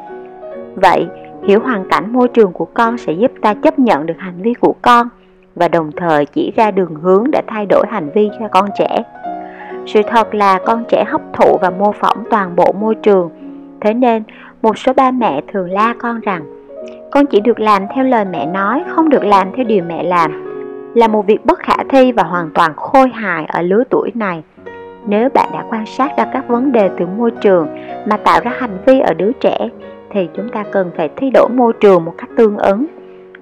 Vậy, 0.74 1.06
hiểu 1.42 1.60
hoàn 1.60 1.88
cảnh 1.88 2.12
môi 2.12 2.28
trường 2.28 2.52
của 2.52 2.64
con 2.64 2.98
sẽ 2.98 3.12
giúp 3.12 3.32
ta 3.42 3.54
chấp 3.54 3.78
nhận 3.78 4.06
được 4.06 4.18
hành 4.18 4.42
vi 4.42 4.54
của 4.54 4.74
con 4.82 5.08
và 5.54 5.68
đồng 5.68 5.92
thời 5.96 6.26
chỉ 6.26 6.52
ra 6.56 6.70
đường 6.70 6.94
hướng 6.94 7.24
để 7.32 7.40
thay 7.46 7.66
đổi 7.66 7.86
hành 7.90 8.10
vi 8.14 8.30
cho 8.40 8.48
con 8.48 8.68
trẻ. 8.78 9.02
Sự 9.86 10.02
thật 10.02 10.34
là 10.34 10.58
con 10.66 10.84
trẻ 10.88 11.04
hấp 11.04 11.20
thụ 11.32 11.58
và 11.60 11.70
mô 11.70 11.92
phỏng 11.92 12.24
toàn 12.30 12.56
bộ 12.56 12.72
môi 12.80 12.94
trường. 12.94 13.30
Thế 13.80 13.94
nên, 13.94 14.22
một 14.62 14.78
số 14.78 14.92
ba 14.92 15.10
mẹ 15.10 15.40
thường 15.52 15.70
la 15.70 15.94
con 15.98 16.20
rằng 16.20 16.42
con 17.10 17.26
chỉ 17.26 17.40
được 17.40 17.60
làm 17.60 17.82
theo 17.94 18.04
lời 18.04 18.24
mẹ 18.24 18.46
nói, 18.46 18.84
không 18.88 19.08
được 19.08 19.24
làm 19.24 19.48
theo 19.56 19.64
điều 19.64 19.84
mẹ 19.88 20.02
làm. 20.02 20.46
Là 20.94 21.08
một 21.08 21.26
việc 21.26 21.46
bất 21.46 21.58
khả 21.58 21.76
thi 21.88 22.12
và 22.12 22.22
hoàn 22.22 22.50
toàn 22.54 22.72
khôi 22.76 23.08
hài 23.08 23.44
ở 23.44 23.62
lứa 23.62 23.82
tuổi 23.90 24.10
này. 24.14 24.42
Nếu 25.06 25.28
bạn 25.34 25.48
đã 25.52 25.64
quan 25.70 25.86
sát 25.86 26.12
ra 26.16 26.26
các 26.32 26.48
vấn 26.48 26.72
đề 26.72 26.90
từ 26.98 27.06
môi 27.06 27.30
trường 27.30 27.68
mà 28.06 28.16
tạo 28.16 28.40
ra 28.44 28.52
hành 28.58 28.78
vi 28.86 29.00
ở 29.00 29.14
đứa 29.14 29.32
trẻ 29.40 29.68
thì 30.10 30.28
chúng 30.36 30.48
ta 30.48 30.64
cần 30.72 30.90
phải 30.96 31.10
thay 31.16 31.30
đổi 31.34 31.48
môi 31.48 31.72
trường 31.80 32.04
một 32.04 32.14
cách 32.18 32.30
tương 32.36 32.58
ứng. 32.58 32.86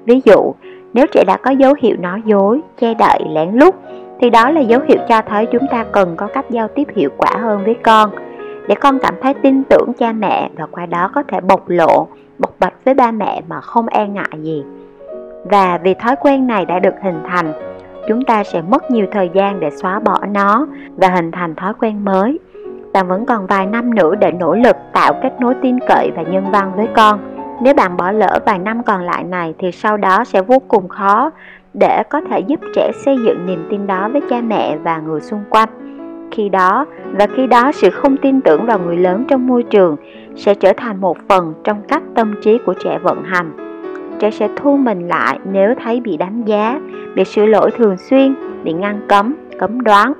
Ví 0.04 0.20
dụ, 0.24 0.54
nếu 0.92 1.06
trẻ 1.12 1.24
đã 1.26 1.36
có 1.36 1.50
dấu 1.50 1.74
hiệu 1.78 1.96
nói 2.00 2.22
dối, 2.24 2.60
che 2.80 2.94
đậy, 2.94 3.20
lén 3.30 3.52
lút 3.52 3.74
thì 4.20 4.30
đó 4.30 4.50
là 4.50 4.60
dấu 4.60 4.80
hiệu 4.88 4.98
cho 5.08 5.22
thấy 5.22 5.46
chúng 5.46 5.66
ta 5.70 5.84
cần 5.92 6.16
có 6.16 6.26
cách 6.26 6.50
giao 6.50 6.68
tiếp 6.68 6.88
hiệu 6.96 7.10
quả 7.16 7.30
hơn 7.40 7.64
với 7.64 7.74
con 7.82 8.10
để 8.68 8.74
con 8.74 8.98
cảm 8.98 9.14
thấy 9.22 9.34
tin 9.34 9.64
tưởng 9.64 9.92
cha 9.98 10.12
mẹ 10.12 10.50
và 10.56 10.66
qua 10.70 10.86
đó 10.86 11.10
có 11.14 11.22
thể 11.28 11.40
bộc 11.40 11.68
lộ, 11.68 12.08
bộc 12.38 12.54
bạch 12.60 12.74
với 12.84 12.94
ba 12.94 13.10
mẹ 13.10 13.42
mà 13.48 13.60
không 13.60 13.86
e 13.86 14.06
ngại 14.06 14.30
gì. 14.42 14.64
Và 15.44 15.78
vì 15.82 15.94
thói 15.94 16.16
quen 16.20 16.46
này 16.46 16.64
đã 16.64 16.78
được 16.78 16.94
hình 17.02 17.20
thành 17.26 17.52
chúng 18.08 18.24
ta 18.24 18.44
sẽ 18.44 18.62
mất 18.62 18.90
nhiều 18.90 19.06
thời 19.12 19.30
gian 19.34 19.60
để 19.60 19.70
xóa 19.70 20.00
bỏ 20.00 20.18
nó 20.30 20.66
và 20.96 21.08
hình 21.08 21.30
thành 21.30 21.54
thói 21.54 21.74
quen 21.74 22.04
mới 22.04 22.38
bạn 22.92 23.08
vẫn 23.08 23.26
còn 23.26 23.46
vài 23.46 23.66
năm 23.66 23.94
nữa 23.94 24.14
để 24.14 24.32
nỗ 24.32 24.54
lực 24.54 24.76
tạo 24.92 25.14
kết 25.22 25.40
nối 25.40 25.54
tin 25.62 25.78
cậy 25.88 26.10
và 26.16 26.22
nhân 26.22 26.44
văn 26.52 26.72
với 26.76 26.88
con. 26.96 27.18
Nếu 27.62 27.74
bạn 27.74 27.96
bỏ 27.96 28.10
lỡ 28.10 28.38
vài 28.46 28.58
năm 28.58 28.82
còn 28.82 29.02
lại 29.02 29.24
này 29.24 29.54
thì 29.58 29.72
sau 29.72 29.96
đó 29.96 30.24
sẽ 30.24 30.42
vô 30.42 30.58
cùng 30.68 30.88
khó 30.88 31.30
để 31.74 32.02
có 32.10 32.20
thể 32.20 32.40
giúp 32.40 32.60
trẻ 32.74 32.92
xây 33.04 33.16
dựng 33.24 33.46
niềm 33.46 33.66
tin 33.70 33.86
đó 33.86 34.08
với 34.12 34.20
cha 34.30 34.40
mẹ 34.40 34.76
và 34.76 34.98
người 34.98 35.20
xung 35.20 35.44
quanh. 35.50 35.68
Khi 36.30 36.48
đó 36.48 36.86
và 37.12 37.26
khi 37.36 37.46
đó 37.46 37.72
sự 37.72 37.90
không 37.90 38.16
tin 38.16 38.40
tưởng 38.40 38.66
vào 38.66 38.78
người 38.78 38.96
lớn 38.96 39.24
trong 39.28 39.46
môi 39.46 39.62
trường 39.62 39.96
sẽ 40.36 40.54
trở 40.54 40.72
thành 40.76 41.00
một 41.00 41.16
phần 41.28 41.54
trong 41.64 41.82
cách 41.88 42.02
tâm 42.14 42.34
trí 42.42 42.58
của 42.58 42.74
trẻ 42.84 42.98
vận 43.02 43.22
hành. 43.24 43.52
Trẻ 44.18 44.30
sẽ 44.30 44.48
thu 44.56 44.76
mình 44.76 45.08
lại 45.08 45.38
nếu 45.44 45.74
thấy 45.84 46.00
bị 46.00 46.16
đánh 46.16 46.44
giá 46.44 46.80
bị 47.14 47.24
sửa 47.24 47.46
lỗi 47.46 47.70
thường 47.70 47.96
xuyên, 47.96 48.34
bị 48.64 48.72
ngăn 48.72 49.00
cấm, 49.08 49.34
cấm 49.58 49.80
đoán. 49.80 50.12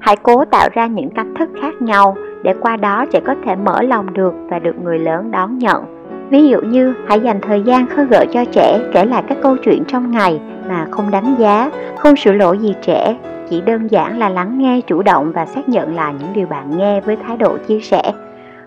Hãy 0.00 0.16
cố 0.22 0.44
tạo 0.44 0.68
ra 0.72 0.86
những 0.86 1.10
cách 1.10 1.26
thức 1.38 1.48
khác 1.60 1.82
nhau 1.82 2.16
để 2.42 2.54
qua 2.60 2.76
đó 2.76 3.06
trẻ 3.12 3.20
có 3.26 3.34
thể 3.44 3.56
mở 3.56 3.82
lòng 3.82 4.12
được 4.12 4.34
và 4.48 4.58
được 4.58 4.74
người 4.82 4.98
lớn 4.98 5.30
đón 5.30 5.58
nhận. 5.58 5.84
Ví 6.30 6.48
dụ 6.48 6.60
như 6.60 6.94
hãy 7.06 7.20
dành 7.20 7.40
thời 7.40 7.62
gian 7.62 7.86
khơi 7.86 8.06
gợi 8.10 8.26
cho 8.32 8.44
trẻ 8.44 8.80
kể 8.92 9.04
lại 9.04 9.22
các 9.28 9.38
câu 9.42 9.56
chuyện 9.56 9.82
trong 9.88 10.10
ngày 10.10 10.40
mà 10.68 10.86
không 10.90 11.10
đánh 11.10 11.34
giá, 11.38 11.70
không 11.98 12.16
sửa 12.16 12.32
lỗi 12.32 12.58
gì 12.58 12.74
trẻ, 12.82 13.16
chỉ 13.50 13.60
đơn 13.60 13.90
giản 13.90 14.18
là 14.18 14.28
lắng 14.28 14.58
nghe 14.58 14.80
chủ 14.80 15.02
động 15.02 15.32
và 15.32 15.46
xác 15.46 15.68
nhận 15.68 15.94
lại 15.94 16.14
những 16.20 16.32
điều 16.32 16.46
bạn 16.46 16.78
nghe 16.78 17.00
với 17.00 17.16
thái 17.16 17.36
độ 17.36 17.56
chia 17.68 17.80
sẻ. 17.80 18.12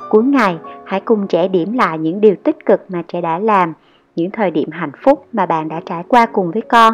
Cuối 0.10 0.24
ngày, 0.24 0.58
hãy 0.86 1.00
cùng 1.00 1.28
trẻ 1.28 1.48
điểm 1.48 1.74
lại 1.74 1.98
những 1.98 2.22
điều 2.22 2.36
tích 2.44 2.66
cực 2.66 2.86
mà 2.90 3.04
trẻ 3.08 3.22
đã 3.22 3.40
làm, 3.40 3.74
những 4.16 4.32
thời 4.32 4.52
điểm 4.52 4.70
hạnh 4.72 4.92
phúc 5.04 5.26
mà 5.34 5.46
bạn 5.46 5.68
đã 5.68 5.82
trải 5.86 6.04
qua 6.08 6.26
cùng 6.26 6.52
với 6.52 6.62
con. 6.62 6.94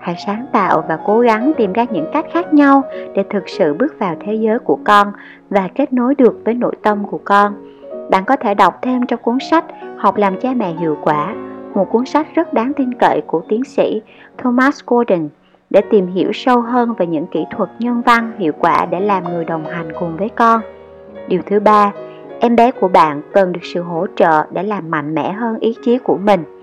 Hãy 0.00 0.14
sáng 0.26 0.46
tạo 0.52 0.84
và 0.88 0.98
cố 1.06 1.20
gắng 1.20 1.52
tìm 1.56 1.72
ra 1.72 1.84
những 1.90 2.06
cách 2.12 2.26
khác 2.32 2.54
nhau 2.54 2.82
để 3.14 3.24
thực 3.30 3.48
sự 3.48 3.74
bước 3.74 3.98
vào 3.98 4.14
thế 4.20 4.34
giới 4.34 4.58
của 4.58 4.78
con 4.84 5.12
và 5.50 5.68
kết 5.74 5.92
nối 5.92 6.14
được 6.14 6.40
với 6.44 6.54
nội 6.54 6.76
tâm 6.82 7.04
của 7.10 7.20
con. 7.24 7.54
Bạn 8.10 8.24
có 8.24 8.36
thể 8.36 8.54
đọc 8.54 8.78
thêm 8.82 9.06
trong 9.06 9.20
cuốn 9.22 9.38
sách 9.50 9.64
Học 9.98 10.16
làm 10.16 10.40
cha 10.40 10.52
mẹ 10.56 10.72
hiệu 10.72 10.96
quả, 11.02 11.34
một 11.74 11.90
cuốn 11.90 12.06
sách 12.06 12.26
rất 12.34 12.52
đáng 12.52 12.72
tin 12.76 12.94
cậy 12.94 13.22
của 13.26 13.42
tiến 13.48 13.64
sĩ 13.64 14.02
Thomas 14.38 14.80
Gordon 14.86 15.28
để 15.70 15.80
tìm 15.90 16.06
hiểu 16.06 16.32
sâu 16.32 16.60
hơn 16.60 16.94
về 16.98 17.06
những 17.06 17.26
kỹ 17.26 17.44
thuật 17.50 17.70
nhân 17.78 18.02
văn 18.06 18.32
hiệu 18.38 18.52
quả 18.58 18.86
để 18.90 19.00
làm 19.00 19.24
người 19.24 19.44
đồng 19.44 19.64
hành 19.64 19.92
cùng 20.00 20.16
với 20.16 20.28
con. 20.28 20.60
Điều 21.28 21.40
thứ 21.46 21.60
ba, 21.60 21.92
em 22.40 22.56
bé 22.56 22.70
của 22.70 22.88
bạn 22.88 23.22
cần 23.32 23.52
được 23.52 23.60
sự 23.74 23.82
hỗ 23.82 24.06
trợ 24.16 24.44
để 24.52 24.62
làm 24.62 24.90
mạnh 24.90 25.14
mẽ 25.14 25.32
hơn 25.32 25.58
ý 25.58 25.76
chí 25.84 25.98
của 25.98 26.16
mình. 26.16 26.59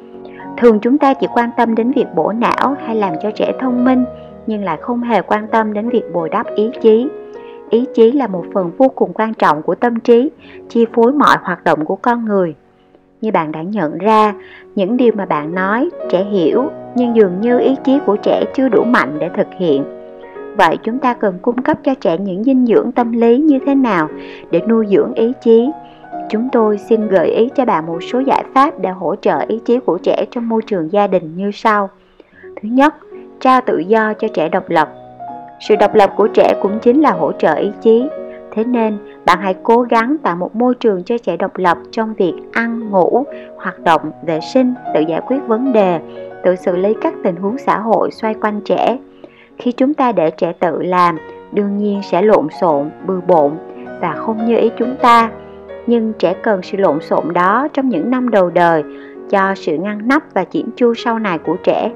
Thường 0.58 0.80
chúng 0.80 0.98
ta 0.98 1.14
chỉ 1.14 1.28
quan 1.34 1.50
tâm 1.58 1.76
đến 1.76 1.92
việc 1.92 2.06
bổ 2.16 2.32
não 2.32 2.76
hay 2.86 2.96
làm 2.96 3.14
cho 3.24 3.32
trẻ 3.32 3.54
thông 3.60 3.86
minh, 3.86 4.06
nhưng 4.48 4.64
lại 4.64 4.78
không 4.82 5.02
hề 5.02 5.22
quan 5.22 5.48
tâm 5.48 5.74
đến 5.74 5.90
việc 5.90 6.04
bồi 6.14 6.30
đắp 6.30 6.48
ý 6.56 6.70
chí. 6.82 7.08
Ý 7.70 7.86
chí 7.96 8.12
là 8.12 8.28
một 8.28 8.46
phần 8.54 8.72
vô 8.78 8.88
cùng 8.96 9.14
quan 9.14 9.34
trọng 9.34 9.62
của 9.62 9.76
tâm 9.76 10.00
trí, 10.00 10.30
chi 10.70 10.86
phối 10.94 11.14
mọi 11.14 11.38
hoạt 11.42 11.64
động 11.64 11.86
của 11.86 11.96
con 11.96 12.26
người. 12.26 12.56
Như 13.22 13.32
bạn 13.32 13.52
đã 13.52 13.62
nhận 13.62 13.98
ra, 13.98 14.34
những 14.76 14.98
điều 14.98 15.12
mà 15.16 15.26
bạn 15.26 15.56
nói, 15.56 15.90
trẻ 16.10 16.24
hiểu, 16.24 16.64
nhưng 16.96 17.16
dường 17.16 17.42
như 17.42 17.60
ý 17.60 17.76
chí 17.84 18.00
của 18.06 18.16
trẻ 18.16 18.44
chưa 18.56 18.70
đủ 18.70 18.84
mạnh 18.84 19.18
để 19.20 19.30
thực 19.38 19.48
hiện. 19.58 19.84
Vậy 20.58 20.78
chúng 20.84 21.00
ta 21.00 21.14
cần 21.14 21.40
cung 21.42 21.62
cấp 21.62 21.78
cho 21.84 21.94
trẻ 22.02 22.18
những 22.18 22.44
dinh 22.44 22.66
dưỡng 22.66 22.92
tâm 22.92 23.12
lý 23.12 23.38
như 23.38 23.60
thế 23.66 23.76
nào 23.76 24.08
để 24.52 24.62
nuôi 24.68 24.88
dưỡng 24.90 25.14
ý 25.14 25.34
chí? 25.42 25.70
Chúng 26.30 26.50
tôi 26.52 26.78
xin 26.78 27.08
gợi 27.08 27.30
ý 27.30 27.50
cho 27.56 27.66
bạn 27.66 27.86
một 27.86 28.00
số 28.04 28.20
giải 28.20 28.44
pháp 28.54 28.80
để 28.80 28.90
hỗ 28.90 29.16
trợ 29.16 29.40
ý 29.48 29.60
chí 29.66 29.80
của 29.80 29.98
trẻ 29.98 30.26
trong 30.32 30.50
môi 30.50 30.62
trường 30.62 30.92
gia 30.92 31.08
đình 31.08 31.36
như 31.36 31.52
sau. 31.54 31.90
Thứ 32.44 32.70
nhất, 32.70 32.96
trao 33.40 33.62
tự 33.62 33.78
do 33.78 34.14
cho 34.14 34.28
trẻ 34.34 34.50
độc 34.50 34.70
lập. 34.70 34.90
Sự 35.60 35.76
độc 35.76 35.96
lập 35.96 36.14
của 36.16 36.28
trẻ 36.28 36.54
cũng 36.62 36.80
chính 36.80 37.02
là 37.02 37.12
hỗ 37.12 37.32
trợ 37.32 37.54
ý 37.54 37.72
chí. 37.82 38.08
Thế 38.52 38.64
nên, 38.64 38.98
bạn 39.26 39.40
hãy 39.42 39.56
cố 39.64 39.82
gắng 39.82 40.18
tạo 40.24 40.36
một 40.36 40.56
môi 40.56 40.76
trường 40.76 41.04
cho 41.04 41.18
trẻ 41.18 41.38
độc 41.38 41.58
lập 41.58 41.78
trong 41.92 42.14
việc 42.14 42.34
ăn, 42.52 42.90
ngủ, 42.90 43.24
hoạt 43.58 43.80
động, 43.80 44.12
vệ 44.26 44.40
sinh, 44.54 44.74
tự 44.94 45.00
giải 45.00 45.22
quyết 45.28 45.40
vấn 45.48 45.74
đề, 45.74 46.00
tự 46.44 46.56
xử 46.56 46.76
lý 46.76 46.94
các 47.02 47.14
tình 47.24 47.36
huống 47.36 47.58
xã 47.58 47.80
hội 47.80 48.12
xoay 48.12 48.34
quanh 48.34 48.62
trẻ. 48.66 48.98
Khi 49.58 49.72
chúng 49.72 49.94
ta 49.94 50.12
để 50.12 50.32
trẻ 50.32 50.54
tự 50.60 50.82
làm, 50.82 51.18
đương 51.52 51.78
nhiên 51.78 52.02
sẽ 52.04 52.22
lộn 52.22 52.48
xộn, 52.62 52.90
bừa 53.06 53.20
bộn 53.28 53.52
và 54.02 54.14
không 54.14 54.46
như 54.46 54.58
ý 54.58 54.72
chúng 54.78 54.96
ta. 55.02 55.32
Nhưng 55.88 56.14
trẻ 56.14 56.34
cần 56.34 56.62
sự 56.64 56.78
lộn 56.78 57.02
xộn 57.02 57.34
đó 57.34 57.68
trong 57.74 57.90
những 57.90 58.12
năm 58.12 58.30
đầu 58.30 58.50
đời 58.50 58.84
cho 59.30 59.56
sự 59.56 59.78
ngăn 59.78 60.08
nắp 60.08 60.24
và 60.34 60.44
chỉn 60.44 60.66
chu 60.76 60.94
sau 60.94 61.20
này 61.20 61.38
của 61.38 61.56
trẻ. 61.64 61.92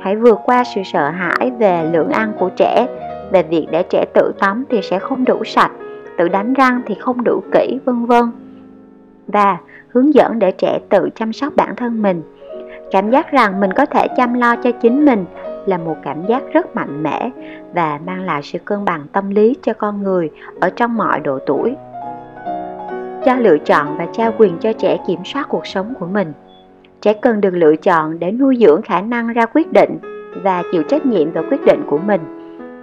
Hãy 0.00 0.16
vượt 0.16 0.38
qua 0.44 0.64
sự 0.74 0.80
sợ 0.84 1.10
hãi 1.10 1.50
về 1.58 1.90
lượng 1.92 2.10
ăn 2.10 2.32
của 2.38 2.50
trẻ, 2.56 2.86
về 3.32 3.42
việc 3.42 3.66
để 3.70 3.82
trẻ 3.82 4.04
tự 4.14 4.32
tắm 4.38 4.64
thì 4.70 4.82
sẽ 4.82 4.98
không 4.98 5.24
đủ 5.24 5.44
sạch, 5.44 5.72
tự 6.18 6.28
đánh 6.28 6.54
răng 6.54 6.82
thì 6.86 6.94
không 6.94 7.24
đủ 7.24 7.42
kỹ, 7.52 7.78
vân 7.84 8.06
vân. 8.06 8.24
Và 9.26 9.58
hướng 9.88 10.14
dẫn 10.14 10.38
để 10.38 10.50
trẻ 10.50 10.78
tự 10.88 11.08
chăm 11.14 11.32
sóc 11.32 11.52
bản 11.56 11.76
thân 11.76 12.02
mình 12.02 12.22
cảm 12.90 13.10
giác 13.10 13.32
rằng 13.32 13.60
mình 13.60 13.72
có 13.72 13.86
thể 13.86 14.08
chăm 14.16 14.34
lo 14.34 14.56
cho 14.56 14.70
chính 14.70 15.04
mình 15.04 15.24
là 15.66 15.78
một 15.78 15.96
cảm 16.02 16.26
giác 16.26 16.42
rất 16.52 16.76
mạnh 16.76 17.02
mẽ 17.02 17.30
và 17.74 18.00
mang 18.06 18.24
lại 18.24 18.40
sự 18.42 18.58
cân 18.58 18.84
bằng 18.84 19.06
tâm 19.12 19.30
lý 19.30 19.56
cho 19.62 19.72
con 19.72 20.02
người 20.02 20.30
ở 20.60 20.70
trong 20.70 20.96
mọi 20.96 21.20
độ 21.20 21.38
tuổi 21.46 21.76
cho 23.24 23.36
lựa 23.36 23.58
chọn 23.58 23.96
và 23.98 24.06
trao 24.12 24.32
quyền 24.38 24.58
cho 24.58 24.72
trẻ 24.72 24.98
kiểm 25.06 25.20
soát 25.24 25.46
cuộc 25.48 25.66
sống 25.66 25.94
của 26.00 26.06
mình 26.06 26.32
trẻ 27.00 27.12
cần 27.12 27.40
được 27.40 27.50
lựa 27.54 27.76
chọn 27.76 28.18
để 28.18 28.32
nuôi 28.32 28.56
dưỡng 28.60 28.82
khả 28.82 29.00
năng 29.00 29.32
ra 29.32 29.46
quyết 29.46 29.72
định 29.72 29.98
và 30.42 30.62
chịu 30.72 30.82
trách 30.82 31.06
nhiệm 31.06 31.32
về 31.32 31.42
quyết 31.50 31.64
định 31.64 31.82
của 31.86 31.98
mình 31.98 32.20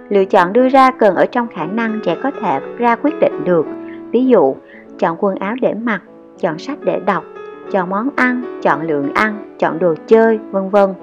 lựa 0.08 0.24
chọn 0.24 0.52
đưa 0.52 0.68
ra 0.68 0.90
cần 0.90 1.14
ở 1.14 1.26
trong 1.26 1.46
khả 1.54 1.66
năng 1.66 2.00
trẻ 2.04 2.16
có 2.22 2.30
thể 2.40 2.60
ra 2.78 2.96
quyết 2.96 3.20
định 3.20 3.44
được 3.44 3.66
ví 4.10 4.26
dụ 4.26 4.54
chọn 4.98 5.16
quần 5.20 5.36
áo 5.36 5.54
để 5.60 5.74
mặc 5.74 6.02
chọn 6.40 6.58
sách 6.58 6.78
để 6.84 7.00
đọc 7.06 7.24
chọn 7.70 7.90
món 7.90 8.10
ăn, 8.16 8.60
chọn 8.62 8.82
lượng 8.82 9.14
ăn, 9.14 9.54
chọn 9.58 9.78
đồ 9.78 9.94
chơi, 10.06 10.38
vân 10.50 10.70
vân. 10.70 10.94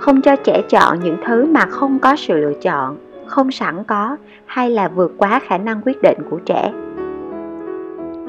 Không 0.00 0.22
cho 0.22 0.36
trẻ 0.36 0.62
chọn 0.68 1.00
những 1.00 1.16
thứ 1.26 1.46
mà 1.46 1.66
không 1.66 1.98
có 1.98 2.16
sự 2.16 2.34
lựa 2.34 2.52
chọn, 2.62 2.96
không 3.26 3.50
sẵn 3.50 3.84
có 3.84 4.16
hay 4.46 4.70
là 4.70 4.88
vượt 4.88 5.12
quá 5.16 5.40
khả 5.46 5.58
năng 5.58 5.80
quyết 5.84 6.02
định 6.02 6.18
của 6.30 6.38
trẻ. 6.38 6.72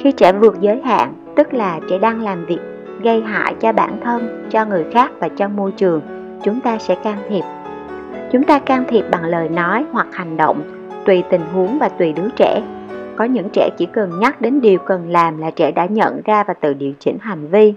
Khi 0.04 0.12
trẻ 0.12 0.34
vượt 0.34 0.62
giới 0.62 0.82
hạn, 0.82 1.14
tức 1.36 1.54
là 1.54 1.80
trẻ 1.90 1.98
đang 1.98 2.22
làm 2.24 2.46
việc 2.46 2.60
gây 3.02 3.22
hại 3.22 3.56
cho 3.60 3.72
bản 3.72 4.00
thân, 4.04 4.48
cho 4.52 4.66
người 4.66 4.86
khác 4.92 5.12
và 5.20 5.30
cho 5.30 5.48
môi 5.48 5.72
trường, 5.72 6.02
chúng 6.44 6.60
ta 6.62 6.78
sẽ 6.78 6.96
can 6.96 7.18
thiệp. 7.30 7.44
Chúng 8.32 8.44
ta 8.44 8.60
can 8.60 8.84
thiệp 8.88 9.06
bằng 9.12 9.24
lời 9.24 9.50
nói 9.50 9.86
hoặc 9.92 10.08
hành 10.12 10.38
động, 10.38 10.62
tùy 11.06 11.24
tình 11.30 11.42
huống 11.54 11.80
và 11.80 11.90
tùy 11.90 12.14
đứa 12.14 12.30
trẻ 12.36 12.62
có 13.16 13.26
những 13.26 13.50
trẻ 13.50 13.70
chỉ 13.78 13.86
cần 13.86 14.20
nhắc 14.20 14.42
đến 14.42 14.62
điều 14.62 14.80
cần 14.80 15.10
làm 15.12 15.38
là 15.38 15.52
trẻ 15.52 15.72
đã 15.72 15.86
nhận 15.86 16.22
ra 16.26 16.44
và 16.44 16.54
tự 16.54 16.74
điều 16.74 16.94
chỉnh 17.00 17.18
hành 17.22 17.48
vi. 17.48 17.74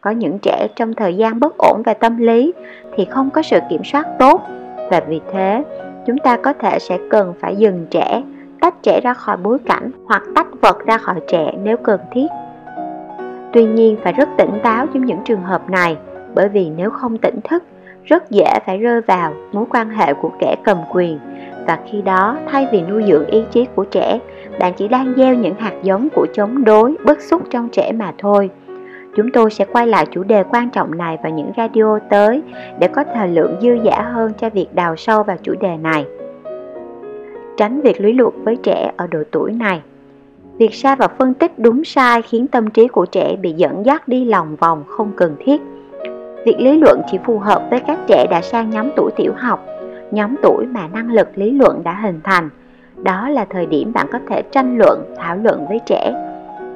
Có 0.00 0.10
những 0.10 0.38
trẻ 0.42 0.68
trong 0.76 0.94
thời 0.94 1.16
gian 1.16 1.40
bất 1.40 1.54
ổn 1.58 1.82
về 1.86 1.94
tâm 1.94 2.16
lý 2.16 2.52
thì 2.96 3.04
không 3.04 3.30
có 3.30 3.42
sự 3.42 3.58
kiểm 3.70 3.84
soát 3.84 4.06
tốt 4.18 4.42
và 4.90 5.00
vì 5.08 5.20
thế 5.32 5.64
chúng 6.06 6.18
ta 6.18 6.36
có 6.36 6.52
thể 6.52 6.78
sẽ 6.78 6.98
cần 7.10 7.34
phải 7.40 7.56
dừng 7.56 7.86
trẻ, 7.90 8.22
tách 8.64 8.82
trẻ 8.82 9.00
ra 9.00 9.14
khỏi 9.14 9.36
bối 9.36 9.58
cảnh 9.66 9.90
hoặc 10.04 10.22
tách 10.34 10.46
vật 10.60 10.86
ra 10.86 10.98
khỏi 10.98 11.20
trẻ 11.28 11.52
nếu 11.62 11.76
cần 11.76 12.00
thiết. 12.12 12.26
Tuy 13.52 13.64
nhiên, 13.64 13.96
phải 14.02 14.12
rất 14.12 14.28
tỉnh 14.38 14.50
táo 14.62 14.86
trong 14.86 15.04
những 15.04 15.18
trường 15.24 15.42
hợp 15.42 15.70
này, 15.70 15.96
bởi 16.34 16.48
vì 16.48 16.70
nếu 16.76 16.90
không 16.90 17.18
tỉnh 17.18 17.38
thức, 17.44 17.64
rất 18.04 18.30
dễ 18.30 18.58
phải 18.66 18.78
rơi 18.78 19.00
vào 19.00 19.32
mối 19.52 19.64
quan 19.70 19.90
hệ 19.90 20.14
của 20.14 20.30
kẻ 20.38 20.56
cầm 20.64 20.78
quyền. 20.90 21.18
Và 21.66 21.78
khi 21.90 22.02
đó, 22.02 22.36
thay 22.50 22.68
vì 22.72 22.82
nuôi 22.82 23.04
dưỡng 23.08 23.26
ý 23.26 23.44
chí 23.50 23.66
của 23.74 23.84
trẻ, 23.84 24.18
bạn 24.58 24.72
chỉ 24.76 24.88
đang 24.88 25.14
gieo 25.16 25.34
những 25.34 25.54
hạt 25.54 25.74
giống 25.82 26.08
của 26.14 26.26
chống 26.34 26.64
đối, 26.64 26.94
bức 27.06 27.20
xúc 27.20 27.42
trong 27.50 27.68
trẻ 27.68 27.92
mà 27.92 28.12
thôi. 28.18 28.50
Chúng 29.16 29.30
tôi 29.32 29.50
sẽ 29.50 29.64
quay 29.64 29.86
lại 29.86 30.06
chủ 30.10 30.22
đề 30.22 30.44
quan 30.50 30.70
trọng 30.70 30.98
này 30.98 31.18
vào 31.22 31.32
những 31.32 31.50
radio 31.56 31.98
tới 32.10 32.42
để 32.78 32.88
có 32.88 33.04
thời 33.14 33.28
lượng 33.28 33.56
dư 33.62 33.78
dả 33.84 34.02
hơn 34.02 34.32
cho 34.38 34.50
việc 34.50 34.74
đào 34.74 34.96
sâu 34.96 35.22
vào 35.22 35.36
chủ 35.42 35.54
đề 35.60 35.76
này 35.76 36.04
tránh 37.56 37.80
việc 37.80 38.00
lý 38.00 38.12
luận 38.12 38.44
với 38.44 38.56
trẻ 38.56 38.92
ở 38.96 39.06
độ 39.06 39.22
tuổi 39.30 39.52
này 39.52 39.82
việc 40.58 40.74
sai 40.74 40.96
và 40.96 41.08
phân 41.08 41.34
tích 41.34 41.58
đúng 41.58 41.84
sai 41.84 42.22
khiến 42.22 42.46
tâm 42.46 42.70
trí 42.70 42.88
của 42.88 43.06
trẻ 43.06 43.36
bị 43.36 43.52
dẫn 43.52 43.86
dắt 43.86 44.08
đi 44.08 44.24
lòng 44.24 44.56
vòng 44.56 44.84
không 44.86 45.12
cần 45.16 45.36
thiết 45.38 45.62
việc 46.44 46.60
lý 46.60 46.78
luận 46.78 47.00
chỉ 47.10 47.18
phù 47.24 47.38
hợp 47.38 47.62
với 47.70 47.80
các 47.86 47.98
trẻ 48.06 48.26
đã 48.30 48.40
sang 48.40 48.70
nhóm 48.70 48.90
tuổi 48.96 49.10
tiểu 49.16 49.32
học 49.36 49.66
nhóm 50.10 50.34
tuổi 50.42 50.66
mà 50.66 50.88
năng 50.88 51.12
lực 51.12 51.28
lý 51.34 51.50
luận 51.50 51.82
đã 51.84 51.94
hình 51.94 52.20
thành 52.24 52.50
đó 53.02 53.28
là 53.28 53.44
thời 53.50 53.66
điểm 53.66 53.92
bạn 53.92 54.06
có 54.12 54.18
thể 54.28 54.42
tranh 54.42 54.78
luận, 54.78 55.14
thảo 55.16 55.36
luận 55.36 55.66
với 55.68 55.80
trẻ. 55.86 56.12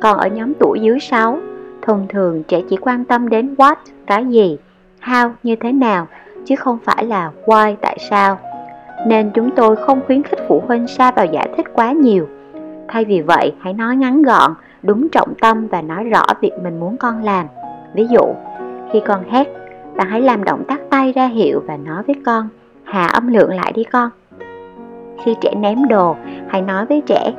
Còn 0.00 0.18
ở 0.18 0.28
nhóm 0.28 0.54
tuổi 0.54 0.80
dưới 0.80 1.00
6, 1.00 1.38
thông 1.82 2.06
thường 2.08 2.42
trẻ 2.48 2.60
chỉ 2.70 2.76
quan 2.76 3.04
tâm 3.04 3.28
đến 3.28 3.54
what, 3.54 3.76
cái 4.06 4.26
gì, 4.26 4.58
how, 5.02 5.30
như 5.42 5.56
thế 5.56 5.72
nào, 5.72 6.06
chứ 6.44 6.56
không 6.56 6.78
phải 6.84 7.04
là 7.04 7.30
why, 7.46 7.74
tại 7.80 7.98
sao. 8.10 8.38
Nên 9.06 9.30
chúng 9.30 9.50
tôi 9.56 9.76
không 9.76 10.00
khuyến 10.06 10.22
khích 10.22 10.40
phụ 10.48 10.62
huynh 10.66 10.86
xa 10.86 11.10
vào 11.10 11.26
giải 11.26 11.48
thích 11.56 11.66
quá 11.72 11.92
nhiều. 11.92 12.28
Thay 12.88 13.04
vì 13.04 13.20
vậy, 13.20 13.52
hãy 13.60 13.72
nói 13.72 13.96
ngắn 13.96 14.22
gọn, 14.22 14.54
đúng 14.82 15.08
trọng 15.08 15.34
tâm 15.40 15.66
và 15.66 15.82
nói 15.82 16.04
rõ 16.04 16.24
việc 16.40 16.52
mình 16.62 16.80
muốn 16.80 16.96
con 16.96 17.22
làm. 17.22 17.46
Ví 17.94 18.06
dụ, 18.10 18.24
khi 18.92 19.00
con 19.06 19.22
hét, 19.30 19.48
bạn 19.96 20.08
hãy 20.10 20.20
làm 20.20 20.44
động 20.44 20.64
tác 20.68 20.80
tay 20.90 21.12
ra 21.12 21.26
hiệu 21.26 21.62
và 21.66 21.76
nói 21.76 22.02
với 22.06 22.16
con, 22.26 22.48
hạ 22.84 23.06
âm 23.06 23.28
lượng 23.28 23.50
lại 23.50 23.72
đi 23.72 23.84
con 23.84 24.10
khi 25.24 25.34
trẻ 25.40 25.54
ném 25.54 25.88
đồ 25.88 26.16
hãy 26.48 26.62
nói 26.62 26.86
với 26.86 27.02
trẻ 27.06 27.32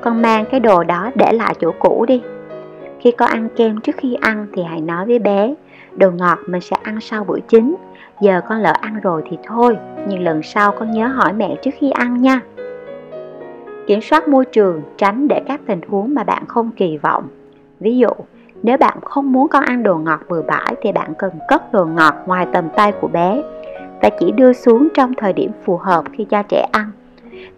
con 0.00 0.22
mang 0.22 0.44
cái 0.50 0.60
đồ 0.60 0.84
đó 0.84 1.10
để 1.14 1.32
lại 1.32 1.54
chỗ 1.60 1.72
cũ 1.78 2.04
đi 2.08 2.22
khi 3.00 3.10
con 3.10 3.30
ăn 3.30 3.48
kem 3.56 3.80
trước 3.80 3.96
khi 3.96 4.14
ăn 4.20 4.46
thì 4.52 4.62
hãy 4.62 4.80
nói 4.80 5.06
với 5.06 5.18
bé 5.18 5.54
đồ 5.96 6.10
ngọt 6.10 6.38
mình 6.46 6.60
sẽ 6.60 6.76
ăn 6.82 7.00
sau 7.00 7.24
bữa 7.24 7.38
chính 7.48 7.74
giờ 8.20 8.40
con 8.48 8.58
lỡ 8.60 8.72
ăn 8.80 9.00
rồi 9.00 9.22
thì 9.30 9.38
thôi, 9.44 9.76
nhưng 10.08 10.22
lần 10.22 10.42
sau 10.42 10.72
con 10.72 10.90
nhớ 10.90 11.06
hỏi 11.06 11.32
mẹ 11.32 11.56
trước 11.62 11.70
khi 11.78 11.90
ăn 11.90 12.22
nha 12.22 12.40
kiểm 13.86 14.00
soát 14.00 14.28
môi 14.28 14.44
trường, 14.44 14.82
tránh 14.96 15.28
để 15.28 15.40
các 15.46 15.60
tình 15.66 15.80
huống 15.88 16.14
mà 16.14 16.24
bạn 16.24 16.46
không 16.48 16.70
kỳ 16.76 16.98
vọng 16.98 17.28
ví 17.80 17.98
dụ, 17.98 18.10
nếu 18.62 18.76
bạn 18.76 18.98
không 19.02 19.32
muốn 19.32 19.48
con 19.48 19.64
ăn 19.64 19.82
đồ 19.82 19.98
ngọt 19.98 20.20
bừa 20.28 20.42
bãi 20.42 20.74
thì 20.82 20.92
bạn 20.92 21.14
cần 21.18 21.30
cất 21.48 21.72
đồ 21.72 21.84
ngọt 21.84 22.14
ngoài 22.26 22.46
tầm 22.52 22.68
tay 22.76 22.92
của 23.00 23.08
bé 23.08 23.42
và 24.02 24.08
chỉ 24.20 24.32
đưa 24.32 24.52
xuống 24.52 24.88
trong 24.94 25.14
thời 25.14 25.32
điểm 25.32 25.50
phù 25.64 25.76
hợp 25.76 26.04
khi 26.12 26.24
cho 26.24 26.42
trẻ 26.42 26.66
ăn 26.72 26.90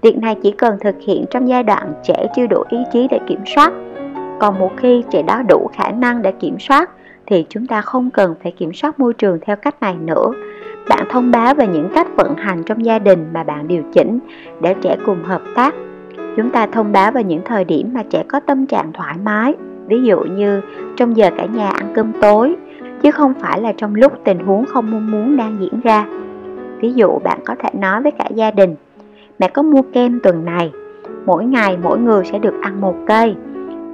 Việc 0.02 0.18
này 0.18 0.36
chỉ 0.42 0.50
cần 0.50 0.78
thực 0.80 0.94
hiện 1.00 1.24
trong 1.30 1.48
giai 1.48 1.62
đoạn 1.62 1.94
trẻ 2.02 2.26
chưa 2.36 2.46
đủ 2.46 2.62
ý 2.68 2.78
chí 2.92 3.08
để 3.10 3.18
kiểm 3.26 3.40
soát. 3.54 3.72
Còn 4.40 4.58
một 4.58 4.70
khi 4.76 5.04
trẻ 5.10 5.22
đó 5.22 5.42
đủ 5.48 5.70
khả 5.72 5.90
năng 5.90 6.22
để 6.22 6.32
kiểm 6.32 6.58
soát 6.58 6.90
thì 7.26 7.46
chúng 7.48 7.66
ta 7.66 7.80
không 7.80 8.10
cần 8.10 8.34
phải 8.42 8.52
kiểm 8.52 8.72
soát 8.72 9.00
môi 9.00 9.14
trường 9.14 9.38
theo 9.42 9.56
cách 9.56 9.80
này 9.80 9.94
nữa. 9.94 10.32
Bạn 10.88 11.06
thông 11.10 11.30
báo 11.30 11.54
về 11.54 11.66
những 11.66 11.88
cách 11.94 12.06
vận 12.16 12.34
hành 12.36 12.62
trong 12.62 12.84
gia 12.84 12.98
đình 12.98 13.26
mà 13.32 13.42
bạn 13.42 13.68
điều 13.68 13.82
chỉnh 13.92 14.18
để 14.60 14.74
trẻ 14.80 14.96
cùng 15.06 15.22
hợp 15.24 15.42
tác. 15.54 15.74
Chúng 16.36 16.50
ta 16.50 16.66
thông 16.66 16.92
báo 16.92 17.12
về 17.12 17.24
những 17.24 17.40
thời 17.44 17.64
điểm 17.64 17.88
mà 17.92 18.02
trẻ 18.10 18.24
có 18.28 18.40
tâm 18.40 18.66
trạng 18.66 18.92
thoải 18.92 19.14
mái, 19.24 19.54
ví 19.86 20.02
dụ 20.02 20.20
như 20.20 20.60
trong 20.96 21.16
giờ 21.16 21.30
cả 21.36 21.44
nhà 21.44 21.70
ăn 21.70 21.92
cơm 21.94 22.12
tối, 22.20 22.56
chứ 23.02 23.10
không 23.10 23.34
phải 23.34 23.60
là 23.60 23.72
trong 23.76 23.94
lúc 23.94 24.12
tình 24.24 24.38
huống 24.38 24.66
không 24.66 24.90
mong 24.90 25.10
muốn 25.10 25.36
đang 25.36 25.56
diễn 25.60 25.80
ra. 25.80 26.06
Ví 26.80 26.92
dụ 26.92 27.18
bạn 27.24 27.38
có 27.44 27.54
thể 27.58 27.68
nói 27.72 28.02
với 28.02 28.12
cả 28.12 28.28
gia 28.34 28.50
đình, 28.50 28.74
mẹ 29.38 29.48
có 29.48 29.62
mua 29.62 29.82
kem 29.92 30.20
tuần 30.22 30.44
này, 30.44 30.72
mỗi 31.26 31.44
ngày 31.44 31.78
mỗi 31.82 31.98
người 31.98 32.24
sẽ 32.24 32.38
được 32.38 32.54
ăn 32.62 32.80
một 32.80 32.94
cây, 33.06 33.34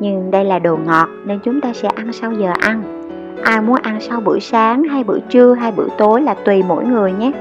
nhưng 0.00 0.30
đây 0.30 0.44
là 0.44 0.58
đồ 0.58 0.76
ngọt 0.86 1.08
nên 1.26 1.38
chúng 1.44 1.60
ta 1.60 1.72
sẽ 1.72 1.88
ăn 1.88 2.12
sau 2.12 2.32
giờ 2.32 2.52
ăn. 2.60 2.97
Ai 3.42 3.60
muốn 3.60 3.76
ăn 3.82 4.00
sau 4.00 4.20
bữa 4.20 4.38
sáng 4.38 4.84
hay 4.84 5.04
bữa 5.04 5.18
trưa 5.28 5.54
hay 5.54 5.72
bữa 5.72 5.88
tối 5.98 6.22
là 6.22 6.34
tùy 6.34 6.62
mỗi 6.68 6.84
người 6.84 7.12
nhé. 7.12 7.32